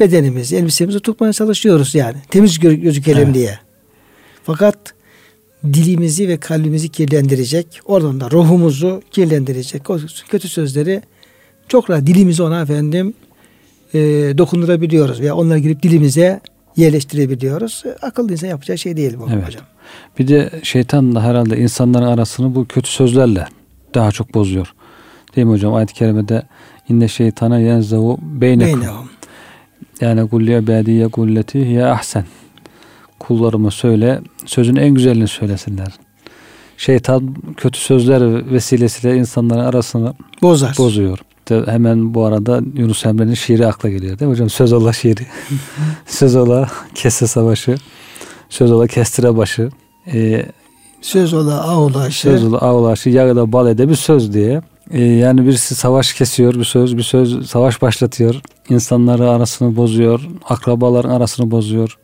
[0.00, 2.16] bedenimizi, elbisemizi tutmaya çalışıyoruz yani.
[2.30, 3.34] Temiz gözükelim evet.
[3.34, 3.58] diye.
[4.44, 4.78] Fakat
[5.64, 11.02] dilimizi ve kalbimizi kirlendirecek, oradan da ruhumuzu kirlendirecek o kötü sözleri
[11.68, 13.14] çok rahat dilimizi ona efendim
[13.94, 13.98] e,
[14.38, 16.40] dokundurabiliyoruz veya onları girip dilimize
[16.76, 17.84] yerleştirebiliyoruz.
[18.02, 19.46] Akıllı insan yapacağı şey değil bu evet.
[19.46, 19.62] hocam.
[20.18, 23.46] Bir de şeytan da herhalde insanların arasını bu kötü sözlerle
[23.94, 24.74] daha çok bozuyor.
[25.36, 25.74] Değil mi hocam?
[25.74, 26.42] Ayet-i kerimede
[26.88, 28.82] inne şeytana yenzevu beynekum.
[30.00, 32.24] Yani kulliye bediye kulleti ya ahsen.
[33.18, 35.92] Kullarıma söyle, sözün en güzelini söylesinler.
[36.76, 40.74] Şeytan kötü sözler vesilesiyle insanların arasını bozar.
[40.78, 41.18] Bozuyor.
[41.48, 44.50] De hemen bu arada Yunus Emre'nin şiiri akla geliyor değil mi hocam?
[44.50, 45.26] Söz ola şiiri.
[46.06, 47.76] söz ola kesse savaşı.
[48.48, 49.70] Söz ola kestire başı.
[50.12, 50.46] Ee,
[51.00, 52.20] söz ola ağulaşı.
[52.20, 53.10] Söz ola ağulaşı.
[53.10, 54.62] Yağı da bal ede bir söz diye.
[54.90, 58.40] Ee, yani birisi savaş kesiyor bir söz, bir söz savaş başlatıyor.
[58.68, 60.28] İnsanları arasını bozuyor.
[60.48, 61.98] Akrabaların arasını bozuyor.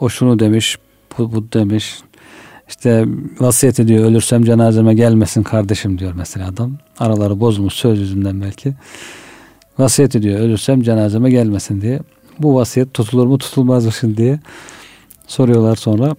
[0.00, 0.78] O şunu demiş,
[1.18, 1.98] bu, bu demiş.
[2.68, 3.04] İşte
[3.40, 6.72] vasiyet ediyor ölürsem cenazeme gelmesin kardeşim diyor mesela adam.
[6.98, 8.74] Araları bozmuş söz yüzünden belki.
[9.78, 12.00] Vasiyet ediyor ölürsem cenazeme gelmesin diye.
[12.38, 14.40] Bu vasiyet tutulur mu tutulmaz mı şimdi diye
[15.26, 16.14] soruyorlar sonra.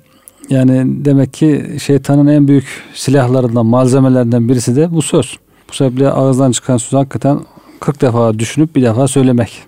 [0.49, 5.37] Yani demek ki şeytanın en büyük silahlarından, malzemelerinden birisi de bu söz.
[5.71, 7.39] Bu sebeple ağızdan çıkan söz hakikaten
[7.79, 9.63] 40 defa düşünüp bir defa söylemek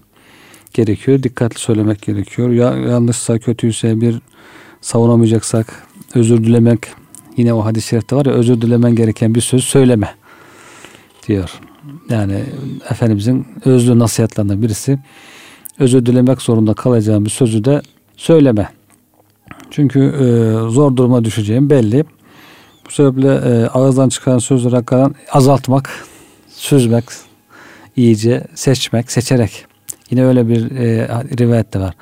[0.73, 1.23] gerekiyor.
[1.23, 2.49] Dikkatli söylemek gerekiyor.
[2.49, 4.19] Ya yanlışsa, kötüyse bir
[4.81, 6.79] savunamayacaksak özür dilemek
[7.37, 10.15] yine o hadis-i şerifte var ya özür dilemen gereken bir söz söyleme
[11.27, 11.59] diyor.
[12.09, 12.43] Yani
[12.89, 14.99] Efendimizin özlü nasihatlerinden birisi
[15.79, 17.81] özür dilemek zorunda kalacağım bir sözü de
[18.17, 18.69] söyleme.
[19.71, 20.25] Çünkü e,
[20.69, 22.05] zor duruma düşeceğim belli.
[22.93, 26.05] Bu sebeple e, ağızdan çıkan sözleri hakikaten azaltmak,
[26.49, 27.03] süzmek,
[27.95, 29.65] iyice seçmek, seçerek.
[30.09, 31.07] Yine öyle bir e,
[31.39, 31.95] rivayet de var.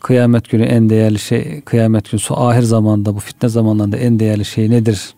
[0.00, 4.70] Kıyamet günü en değerli şey, kıyamet günü ahir zamanda bu fitne zamanlarında en değerli şey
[4.70, 5.14] nedir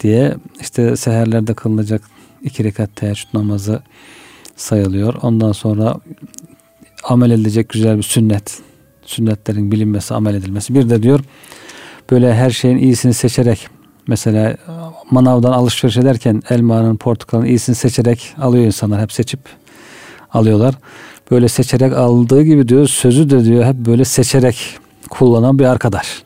[0.00, 2.02] diye işte seherlerde kılınacak
[2.42, 3.82] iki rekat teheccüd namazı
[4.56, 5.14] sayılıyor.
[5.22, 5.96] Ondan sonra
[7.04, 8.58] amel edilecek güzel bir sünnet.
[9.02, 10.74] Sünnetlerin bilinmesi, amel edilmesi.
[10.74, 11.20] Bir de diyor
[12.10, 13.75] böyle her şeyin iyisini seçerek
[14.06, 14.56] mesela
[15.10, 19.00] manavdan alışveriş ederken elmanın, portakalın iyisini seçerek alıyor insanlar.
[19.00, 19.40] Hep seçip
[20.32, 20.74] alıyorlar.
[21.30, 24.78] Böyle seçerek aldığı gibi diyor sözü de diyor hep böyle seçerek
[25.10, 26.22] kullanan bir arkadaş.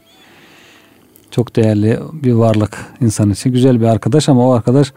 [1.31, 3.53] Çok değerli bir varlık insan için.
[3.53, 4.93] Güzel bir arkadaş ama o arkadaş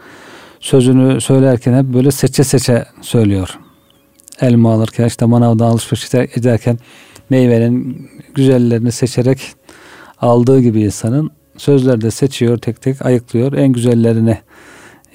[0.60, 3.58] sözünü söylerken hep böyle seçe seçe söylüyor.
[4.40, 6.78] Elma alırken işte manavdan alışveriş ederken
[7.30, 9.40] meyvenin güzellerini seçerek
[10.20, 13.52] aldığı gibi insanın sözler de seçiyor tek tek ayıklıyor.
[13.52, 14.38] En güzellerini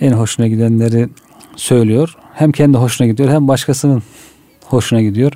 [0.01, 1.09] en hoşuna gidenleri
[1.55, 2.15] söylüyor.
[2.33, 4.03] Hem kendi hoşuna gidiyor hem başkasının
[4.65, 5.33] hoşuna gidiyor.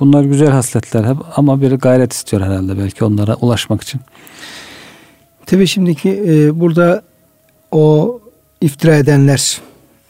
[0.00, 4.00] Bunlar güzel hasletler hep ama bir gayret istiyor herhalde belki onlara ulaşmak için.
[5.46, 7.02] Tabii şimdiki e, burada
[7.70, 8.20] o
[8.60, 9.60] iftira edenler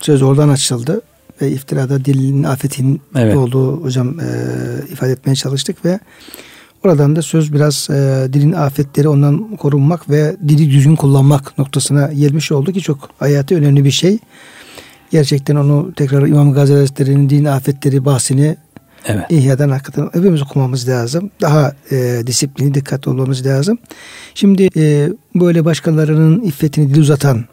[0.00, 1.00] söz oradan açıldı
[1.42, 3.36] ve iftirada dilin afetin evet.
[3.36, 4.24] olduğu hocam e,
[4.92, 5.98] ifade etmeye çalıştık ve
[6.84, 12.52] Oradan da söz biraz e, dilin afetleri ondan korunmak ve dili düzgün kullanmak noktasına gelmiş
[12.52, 14.18] oldu ki çok hayati önemli bir şey.
[15.10, 18.56] Gerçekten onu tekrar İmam Gazali Hazretleri'nin din afetleri bahsini
[19.06, 19.24] evet.
[19.30, 21.30] İhya'dan hakikaten hepimiz okumamız lazım.
[21.40, 23.78] Daha e, disiplini, dikkatli olmamız lazım.
[24.34, 27.44] Şimdi e, böyle başkalarının iffetini dil uzatan,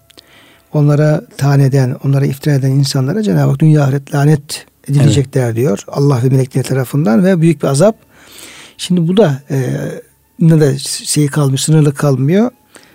[0.73, 5.55] onlara taneden, onlara iftira eden insanlara Cenab-ı Hak dünya ahiret lanet edilecekler evet.
[5.55, 5.83] diyor.
[5.87, 8.10] Allah ve melekleri tarafından ve büyük bir azap.
[8.77, 9.57] Şimdi bu da e,
[10.39, 12.51] ne de şey kalmıyor, sınırlı kalmıyor.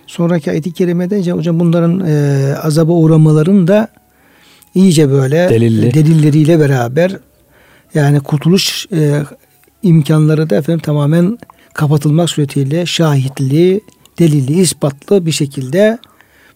[0.07, 3.87] Sonraki ayet-i kerimede hocam bunların e, azaba uğramaların da
[4.75, 5.93] iyice böyle Delilli.
[5.93, 7.17] delilleriyle beraber
[7.93, 9.23] yani kurtuluş e,
[9.83, 11.37] imkanları da efendim tamamen
[11.73, 13.81] kapatılmak suretiyle şahitli,
[14.19, 15.97] delilli, ispatlı bir şekilde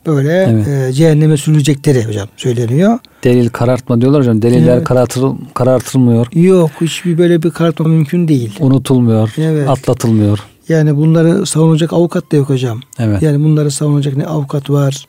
[0.05, 0.67] böyle evet.
[0.67, 2.99] e, cehenneme sürülecekleri hocam söyleniyor.
[3.23, 4.41] Delil karartma diyorlar hocam.
[4.41, 4.83] Deliller evet.
[4.83, 6.27] karartıl, karartılmıyor.
[6.33, 8.55] Yok hiçbir böyle bir karartma mümkün değil.
[8.59, 9.33] Unutulmuyor.
[9.37, 9.69] Evet.
[9.69, 10.39] Atlatılmıyor.
[10.69, 12.81] Yani bunları savunacak avukat da yok hocam.
[12.99, 13.21] Evet.
[13.21, 15.05] Yani bunları savunacak ne avukat var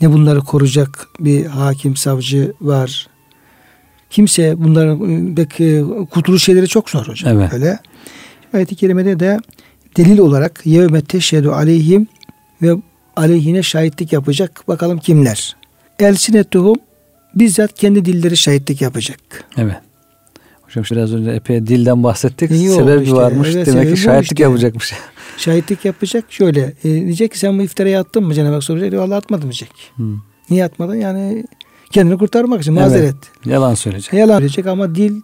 [0.00, 3.06] ne bunları koruyacak bir hakim savcı var.
[4.10, 7.38] Kimse bunların belki kurtuluş şeyleri çok zor hocam.
[7.38, 7.52] Evet.
[7.52, 7.78] Öyle.
[8.52, 9.38] Ayet-i kerimede de
[9.96, 12.06] delil olarak yevme teşhedü aleyhim
[12.62, 12.74] ve
[13.20, 14.68] aleyhine şahitlik yapacak.
[14.68, 15.56] Bakalım kimler?
[15.98, 16.76] Elsinetuhum
[17.34, 19.44] bizzat kendi dilleri şahitlik yapacak.
[19.56, 19.76] Evet.
[20.62, 22.50] Hocam biraz önce epey dilden bahsettik.
[22.50, 23.48] Yok, Sebebi işte, varmış.
[23.54, 24.42] Evet, Demek ki şahitlik işte.
[24.42, 24.94] yapacakmış.
[25.36, 26.60] Şahitlik yapacak şöyle.
[26.60, 28.94] E, diyecek ki sen bu iftarayı attın mı Cenab-ı Hak soracak.
[28.94, 29.72] Allah atmadım diyecek.
[29.94, 30.18] Hmm.
[30.50, 30.94] Niye atmadın?
[30.94, 31.44] Yani
[31.90, 33.04] kendini kurtarmak için mazeret.
[33.04, 34.12] Evet, yalan söyleyecek.
[34.12, 35.20] Yalan söyleyecek ama dil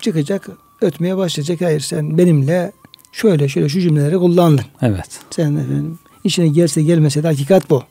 [0.00, 0.48] çıkacak
[0.80, 1.60] ötmeye başlayacak.
[1.60, 2.72] Hayır sen benimle
[3.12, 4.64] şöyle şöyle şu cümleleri kullandın.
[4.82, 5.20] Evet.
[5.30, 7.82] Sen efendim içine gelse gelmese de hakikat bu.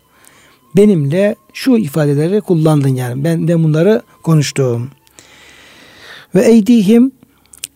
[0.76, 3.24] Benimle şu ifadeleri kullandın yani.
[3.24, 4.89] Ben de bunları konuştum.
[6.36, 7.12] Ve eydihim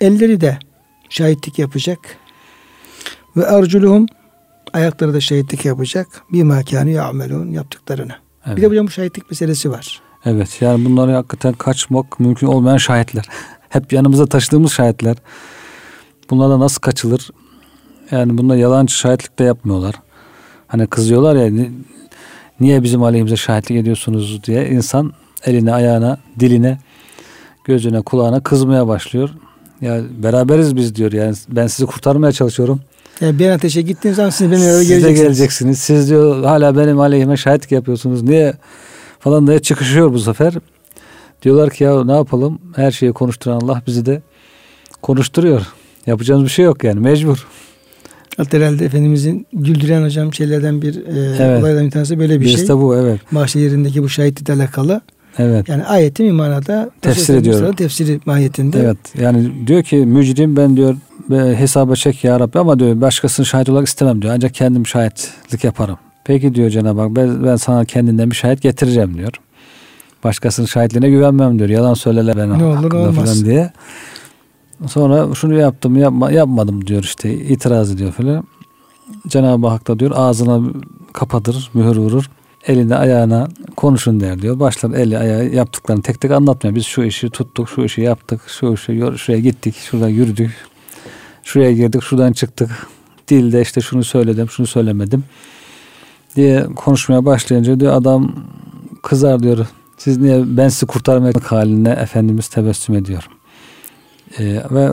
[0.02, 0.60] elleri de
[1.10, 2.00] şahitlik yapacak.
[3.38, 4.06] Ve arculuhum
[4.74, 6.08] ayakları da şahitlik yapacak.
[6.32, 8.16] Bir makânı ya'melûn yaptıklarını.
[8.46, 8.58] Evet.
[8.58, 10.02] Bir de hocam bu şahitlik meselesi var.
[10.26, 13.26] Evet yani bunları hakikaten kaçmak mümkün olmayan şahitler.
[13.70, 15.18] Hep yanımıza taşıdığımız şahitler.
[16.30, 17.30] Bunlarla nasıl kaçılır?
[18.12, 19.96] Yani bunlar yalancı şahitlik de yapmıyorlar.
[20.74, 21.68] Hani kızıyorlar ya
[22.60, 25.14] niye bizim aleyhimize şahitlik ediyorsunuz diye insan
[25.46, 26.78] eline, ayağına, diline,
[27.66, 29.30] gözüne, kulağına kızmaya başlıyor.
[29.82, 32.82] Ya beraberiz biz diyor yani ben sizi kurtarmaya çalışıyorum.
[33.22, 35.20] Yani bir ateşe gittiğiniz zaman siz benim eve geleceksiniz.
[35.20, 35.80] geleceksiniz.
[35.80, 38.24] Siz diyor hala benim aleyhime şahitlik yapıyorsunuz.
[38.24, 38.54] Niye
[39.20, 40.54] falan diye çıkışıyor bu sefer.
[41.42, 42.60] Diyorlar ki ya ne yapalım?
[42.76, 44.22] Her şeyi konuşturan Allah bizi de
[45.02, 45.68] konuşturuyor.
[46.06, 47.48] Yapacağımız bir şey yok yani mecbur.
[48.38, 51.62] Hatta herhalde Efendimizin güldüren hocam şeylerden bir e, evet.
[51.62, 52.76] olaylardan bir tanesi böyle bir Birisi şey.
[52.76, 53.20] bu evet.
[53.32, 55.02] Mahşer yerindeki bu şahitlikle alakalı.
[55.38, 55.70] Evet.
[55.70, 57.74] Yani ayetin bir manada tefsir ediyor.
[57.74, 58.80] Tefsiri mahiyetinde.
[58.80, 58.98] Evet.
[59.22, 60.96] Yani diyor ki mücrim ben diyor
[61.32, 64.34] hesaba çek ya Rabbi ama diyor başkasını şahit olarak istemem diyor.
[64.36, 65.98] Ancak kendim şahitlik yaparım.
[66.26, 69.32] Peki diyor Cenab-ı Hak ben, ben sana kendinden bir şahit getireceğim diyor.
[70.24, 71.70] Başkasının şahitliğine güvenmem diyor.
[71.70, 73.16] Yalan söylerler ben ne olur olmaz.
[73.16, 73.72] falan diye.
[74.88, 78.44] Sonra şunu yaptım yapma, yapmadım diyor işte itiraz ediyor falan.
[79.28, 80.70] Cenab-ı Hak da diyor ağzına
[81.14, 82.30] kapatır mühür vurur
[82.68, 84.60] elinde ayağına konuşun der diyor.
[84.60, 86.76] Başlar eli ayağı yaptıklarını tek tek anlatmıyor.
[86.76, 90.52] Biz şu işi tuttuk, şu işi yaptık, şu işi şuraya gittik, şuradan yürüdük,
[91.44, 92.88] şuraya girdik, şuradan çıktık.
[93.28, 95.24] Dilde işte şunu söyledim, şunu söylemedim
[96.36, 98.36] diye konuşmaya başlayınca diyor adam
[99.02, 99.68] kızar diyor.
[99.98, 103.30] Siz niye ben sizi kurtarmak haline Efendimiz tebessüm ediyor.
[104.40, 104.92] Ee, ve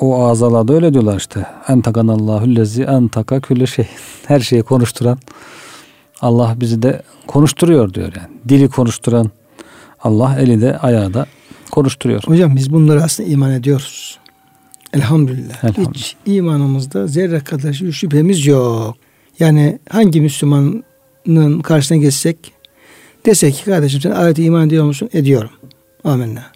[0.00, 1.46] o azalarda öyle diyorlar işte.
[1.68, 3.86] Entakanallahu lezi entaka külle şey.
[4.26, 5.18] Her şeyi konuşturan
[6.20, 8.28] Allah bizi de konuşturuyor diyor yani.
[8.48, 9.30] Dili konuşturan
[10.00, 11.26] Allah eli de ayağı da
[11.70, 12.22] konuşturuyor.
[12.26, 14.18] Hocam biz bunları aslında iman ediyoruz.
[14.92, 15.64] Elhamdülillah.
[15.64, 15.94] Elhamdülillah.
[15.94, 18.96] Hiç imanımızda zerre kadar şüphemiz yok.
[19.38, 22.52] Yani hangi Müslümanın karşısına geçsek
[23.26, 25.10] desek ki kardeşim sen ayeti iman ediyor musun?
[25.12, 25.50] Ediyorum.
[26.04, 26.49] Amenna.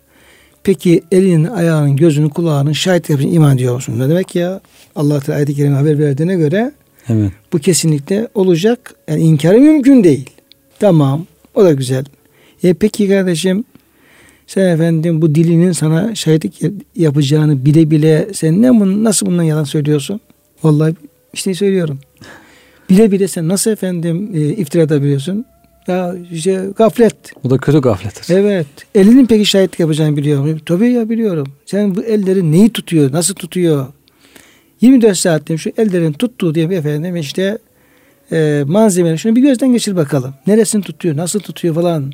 [0.64, 3.98] Peki elinin, ayağının, gözünün, kulağının şahit yapın iman ediyor musun?
[3.98, 4.60] Ne demek ya?
[4.96, 6.72] Allah Teala ayet-i kerime haber verdiğine göre
[7.08, 7.32] Evet.
[7.52, 8.94] Bu kesinlikle olacak.
[9.08, 10.30] Yani inkarı mümkün değil.
[10.78, 11.26] Tamam.
[11.54, 12.04] O da güzel.
[12.62, 13.64] E peki kardeşim
[14.46, 16.60] sen efendim bu dilinin sana şahitlik
[16.96, 20.20] yapacağını bile bile sen ne bunu nasıl bundan yalan söylüyorsun?
[20.62, 20.94] Vallahi
[21.32, 21.98] işte söylüyorum.
[22.90, 25.44] Bile bile sen nasıl efendim e, iftira edebiliyorsun?
[25.88, 27.16] Ya işte gaflet.
[27.44, 28.34] Bu da kötü gaflettir.
[28.34, 28.66] Evet.
[28.94, 30.60] Elinin peki şahitlik yapacağını biliyor muyum?
[30.66, 31.46] Tabii ya biliyorum.
[31.66, 33.12] Sen bu elleri neyi tutuyor?
[33.12, 33.86] Nasıl tutuyor?
[34.80, 37.58] 24 saatte şu ellerin tuttuğu diye bir efendim işte
[38.32, 40.34] e, malzemeleri şunu bir gözden geçir bakalım.
[40.46, 42.12] Neresini tutuyor, nasıl tutuyor falan.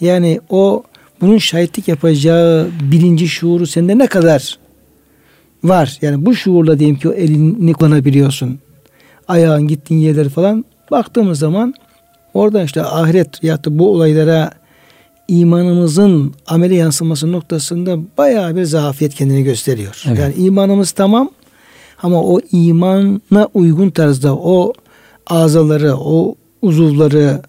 [0.00, 0.82] Yani o
[1.20, 4.58] bunun şahitlik yapacağı bilinci şuuru sende ne kadar
[5.64, 5.98] var.
[6.02, 8.58] Yani bu şuurla diyelim ki o elini kullanabiliyorsun.
[9.28, 11.74] Ayağın gittiğin yerleri falan baktığımız zaman
[12.34, 14.50] oradan işte ahiret ya da bu olaylara
[15.28, 20.02] imanımızın amele yansıması noktasında bayağı bir zafiyet kendini gösteriyor.
[20.08, 20.18] Evet.
[20.18, 21.30] Yani imanımız tamam
[22.02, 24.72] ama o imana uygun tarzda o
[25.26, 27.42] azaları, o uzuvları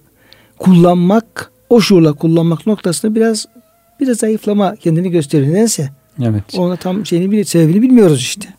[0.58, 3.46] kullanmak, o şuurla kullanmak noktasında biraz
[4.00, 5.54] biraz zayıflama kendini gösteriyor.
[5.54, 5.90] Nedense
[6.24, 6.44] Evet.
[6.58, 8.50] ona tam şeyini bil, sebebini bilmiyoruz işte.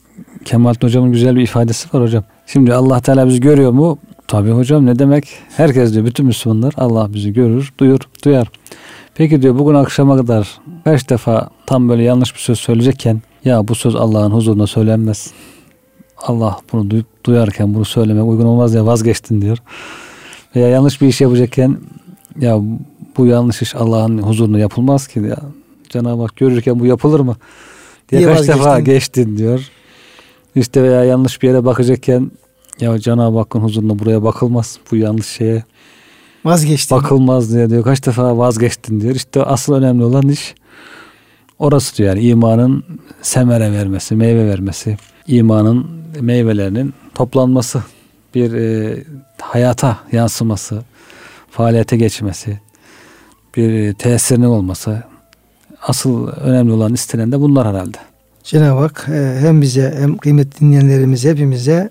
[0.45, 2.25] Kemalettin hocamın güzel bir ifadesi var hocam.
[2.47, 3.99] Şimdi Allah Teala bizi görüyor mu?
[4.31, 5.29] Tabii hocam ne demek?
[5.57, 8.51] Herkes diyor bütün Müslümanlar Allah bizi görür, duyur, duyar.
[9.15, 13.75] Peki diyor bugün akşama kadar kaç defa tam böyle yanlış bir söz söyleyecekken ya bu
[13.75, 15.31] söz Allah'ın huzurunda söylenmez.
[16.17, 19.59] Allah bunu duyup duyarken bunu söylemek uygun olmaz ya vazgeçtin diyor.
[20.57, 21.77] Veya yanlış bir iş yapacakken
[22.41, 22.61] ya
[23.17, 25.39] bu yanlış iş Allah'ın huzurunda yapılmaz ki ya.
[25.89, 27.37] Cenab-ı Hak görürken bu yapılır mı?
[28.11, 28.93] Diye Diye kaç defa vazgeçtin.
[28.93, 29.69] geçtin diyor.
[30.55, 32.31] İşte veya yanlış bir yere bakacakken
[32.81, 34.79] ya Cenab-ı Hakk'ın huzurunda buraya bakılmaz.
[34.91, 35.65] Bu yanlış şeye
[36.45, 36.97] Vazgeçtim.
[36.97, 37.85] bakılmaz diye diyor.
[37.85, 39.15] Kaç defa vazgeçtin diyor.
[39.15, 40.55] İşte asıl önemli olan iş
[41.59, 42.09] orası diyor.
[42.09, 42.85] Yani imanın
[43.23, 45.87] semere vermesi, meyve vermesi, imanın
[46.21, 47.83] meyvelerinin toplanması,
[48.35, 48.99] bir e,
[49.41, 50.83] hayata yansıması,
[51.51, 52.61] faaliyete geçmesi,
[53.57, 55.03] bir e, tesirinin olması.
[55.83, 57.97] Asıl önemli olan istenen de bunlar herhalde.
[58.45, 61.91] Cenab-ı Hak e, hem bize hem kıymetli dinleyenlerimize hepimize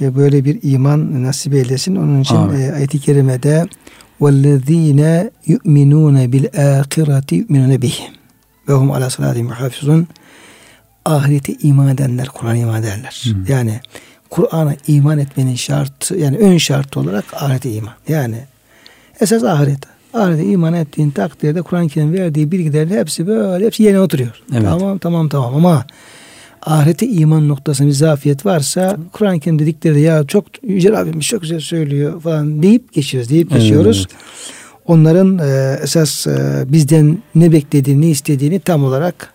[0.00, 1.96] e, böyle bir iman nasip eylesin.
[1.96, 2.60] Onun için Amin.
[2.60, 3.66] e, ayet-i kerimede
[4.20, 7.94] وَالَّذ۪ينَ يُؤْمِنُونَ بِالْآخِرَةِ يُؤْمِنُونَ بِهِ
[8.68, 10.08] ve hum ala salatihim hafizun
[11.04, 13.24] ahirete iman edenler Kur'an iman ederler.
[13.24, 13.52] Hı.
[13.52, 13.80] Yani
[14.30, 17.94] Kur'an'a iman etmenin şartı yani ön şartı olarak ahirete iman.
[18.08, 18.44] Yani
[19.20, 19.78] esas ahiret.
[20.14, 24.42] Ahirete iman ettiğin takdirde Kur'an-ı Kerim verdiği bilgilerin hepsi böyle hepsi yerine oturuyor.
[24.52, 24.62] Evet.
[24.62, 25.86] Tamam tamam tamam ama
[26.65, 31.41] ahirete iman noktasında bir zafiyet varsa Kur'an-ı Kerim dedikleri de ya çok Yüce Rabbimiz çok
[31.41, 34.07] güzel söylüyor falan deyip geçiyoruz deyip geçiyoruz.
[34.11, 34.21] evet.
[34.85, 39.33] Onların e, esas e, bizden ne beklediğini, ne istediğini tam olarak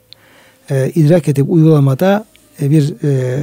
[0.70, 2.24] e, idrak edip uygulamada
[2.62, 3.38] e, bir e,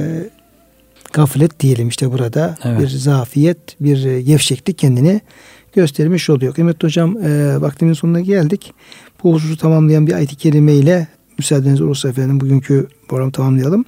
[1.12, 2.56] gaflet diyelim işte burada.
[2.64, 2.80] Evet.
[2.80, 5.20] Bir zafiyet, bir e, gevşeklik kendini
[5.72, 6.54] göstermiş oluyor.
[6.54, 8.72] Kıymetli hocam e, vaktimin sonuna geldik.
[9.24, 11.08] Bu hususu tamamlayan bir ayet-i kerimeyle
[11.38, 13.84] müsaadeniz olursa efendim bugünkü programı tamamlayalım.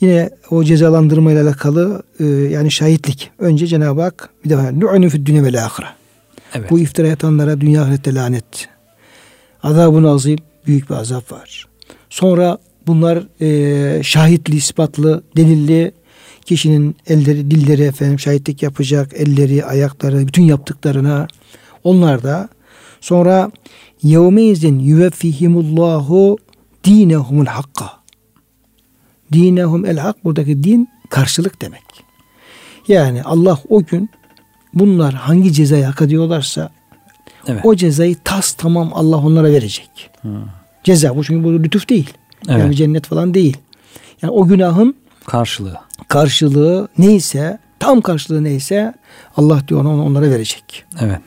[0.00, 3.30] Yine o cezalandırma ile alakalı e, yani şahitlik.
[3.38, 5.86] Önce Cenab-ı Hak bir defa nu'nu fid dünya vel ahire.
[6.54, 6.70] Evet.
[6.70, 8.68] Bu iftira atanlara dünya ahirette lanet.
[9.62, 11.66] Azabın azim büyük bir azap var.
[12.10, 15.92] Sonra bunlar e, şahitli, ispatlı, delilli
[16.44, 21.28] kişinin elleri, dilleri efendim şahitlik yapacak, elleri, ayakları, bütün yaptıklarına
[21.84, 22.48] onlar da
[23.02, 23.50] sonra
[24.02, 26.38] yevmeizin yüveffihimullahu
[26.84, 27.90] dinehumul hakka.
[29.32, 31.82] Dinehum el hak buradaki din karşılık demek.
[32.88, 34.10] Yani Allah o gün
[34.74, 36.70] bunlar hangi cezayı hak ediyorlarsa
[37.48, 37.60] Evet.
[37.64, 40.10] o cezayı tas tamam Allah onlara verecek.
[40.22, 40.28] Hı.
[40.84, 42.10] Ceza bu çünkü bu lütuf değil.
[42.48, 42.60] Evet.
[42.60, 43.56] Yani cennet falan değil.
[44.22, 44.94] Yani o günahın
[45.26, 45.76] Karşılığı.
[46.08, 48.94] karşılığı neyse tam karşılığı neyse
[49.36, 50.84] Allah diyor onu onlara verecek.
[51.00, 51.18] Evet.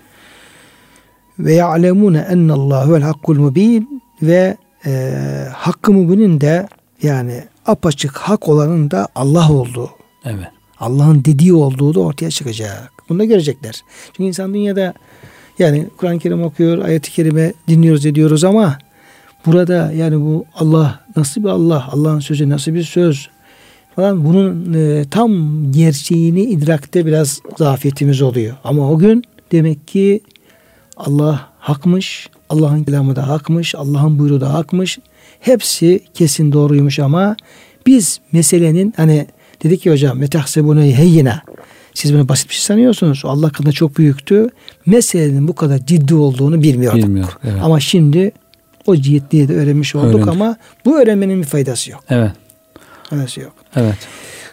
[1.39, 5.11] Ve ya'lemune ennallahu vel hakkul mubin ve e,
[5.53, 6.67] hakkı mubinin de
[7.01, 9.89] yani apaçık hak olanın da Allah olduğu.
[10.25, 10.47] Evet.
[10.79, 12.91] Allah'ın dediği olduğu da ortaya çıkacak.
[13.09, 13.83] Bunu da görecekler.
[14.07, 14.93] Çünkü insan dünyada
[15.59, 18.77] yani Kur'an-ı Kerim okuyor, ayet-i kerime dinliyoruz ediyoruz ama
[19.45, 23.29] burada yani bu Allah nasıl bir Allah, Allah'ın sözü nasıl bir söz
[23.95, 25.31] falan bunun e, tam
[25.71, 28.55] gerçeğini idrakte biraz zafiyetimiz oluyor.
[28.63, 30.21] Ama o gün demek ki
[30.97, 34.99] Allah hakmış, Allah'ın kelamı da hakmış, Allah'ın buyruğu da hakmış.
[35.39, 37.35] Hepsi kesin doğruymuş ama
[37.87, 39.27] biz meselenin hani
[39.63, 41.41] dedik ki hocam metahsebune heyyine
[41.93, 43.21] siz bunu basit bir şey sanıyorsunuz.
[43.25, 44.49] Allah katında çok büyüktü.
[44.85, 47.03] Meselenin bu kadar ciddi olduğunu bilmiyorduk.
[47.03, 47.61] Bilmiyor, evet.
[47.63, 48.31] Ama şimdi
[48.85, 50.27] o ciddiyi de öğrenmiş olduk Öğrendik.
[50.27, 52.03] ama bu öğrenmenin bir faydası yok.
[52.09, 52.31] Evet.
[53.09, 53.53] Faydası yok.
[53.75, 53.97] Evet.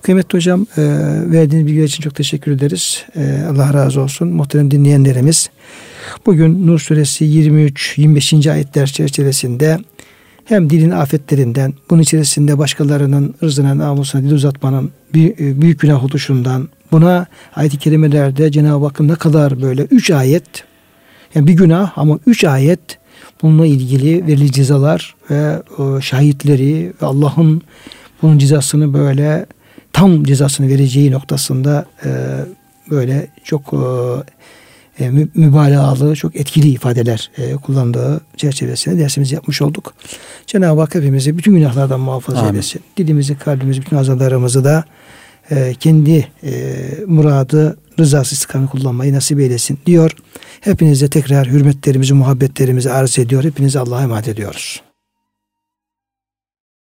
[0.02, 0.82] Kıymetli hocam e,
[1.30, 3.04] verdiğiniz bilgiler için çok teşekkür ederiz.
[3.16, 4.28] E, Allah razı olsun.
[4.28, 5.50] Muhterem dinleyenlerimiz.
[6.26, 8.52] Bugün Nur suresi 23-25.
[8.52, 9.78] ayetler çerçevesinde
[10.44, 17.26] hem dilin afetlerinden, bunun içerisinde başkalarının ırzına, namusuna dil uzatmanın e, büyük günah oluşundan, buna
[17.56, 20.64] ayet-i kerimelerde Cenab-ı Hakk'ın ne kadar böyle üç ayet,
[21.34, 22.80] yani bir günah ama üç ayet
[23.42, 27.62] bununla ilgili verili cezalar ve e, şahitleri ve Allah'ın
[28.22, 29.46] bunun cezasını böyle
[29.92, 32.10] tam cezasını vereceği noktasında e,
[32.90, 33.74] böyle çok
[35.00, 39.94] e, mübalağalı, çok etkili ifadeler e, kullandığı çerçevesinde dersimizi yapmış olduk.
[40.46, 42.52] Cenab-ı Hak hepimizi bütün günahlardan muhafaza Amin.
[42.52, 42.82] eylesin.
[42.96, 44.84] Dilimizi, kalbimizi, bütün azalarımızı da
[45.50, 46.74] e, kendi e,
[47.06, 50.16] muradı, rızası istikamı kullanmayı nasip eylesin diyor.
[50.60, 53.44] Hepinize tekrar hürmetlerimizi, muhabbetlerimizi arz ediyor.
[53.44, 54.82] Hepinize Allah'a emanet ediyoruz.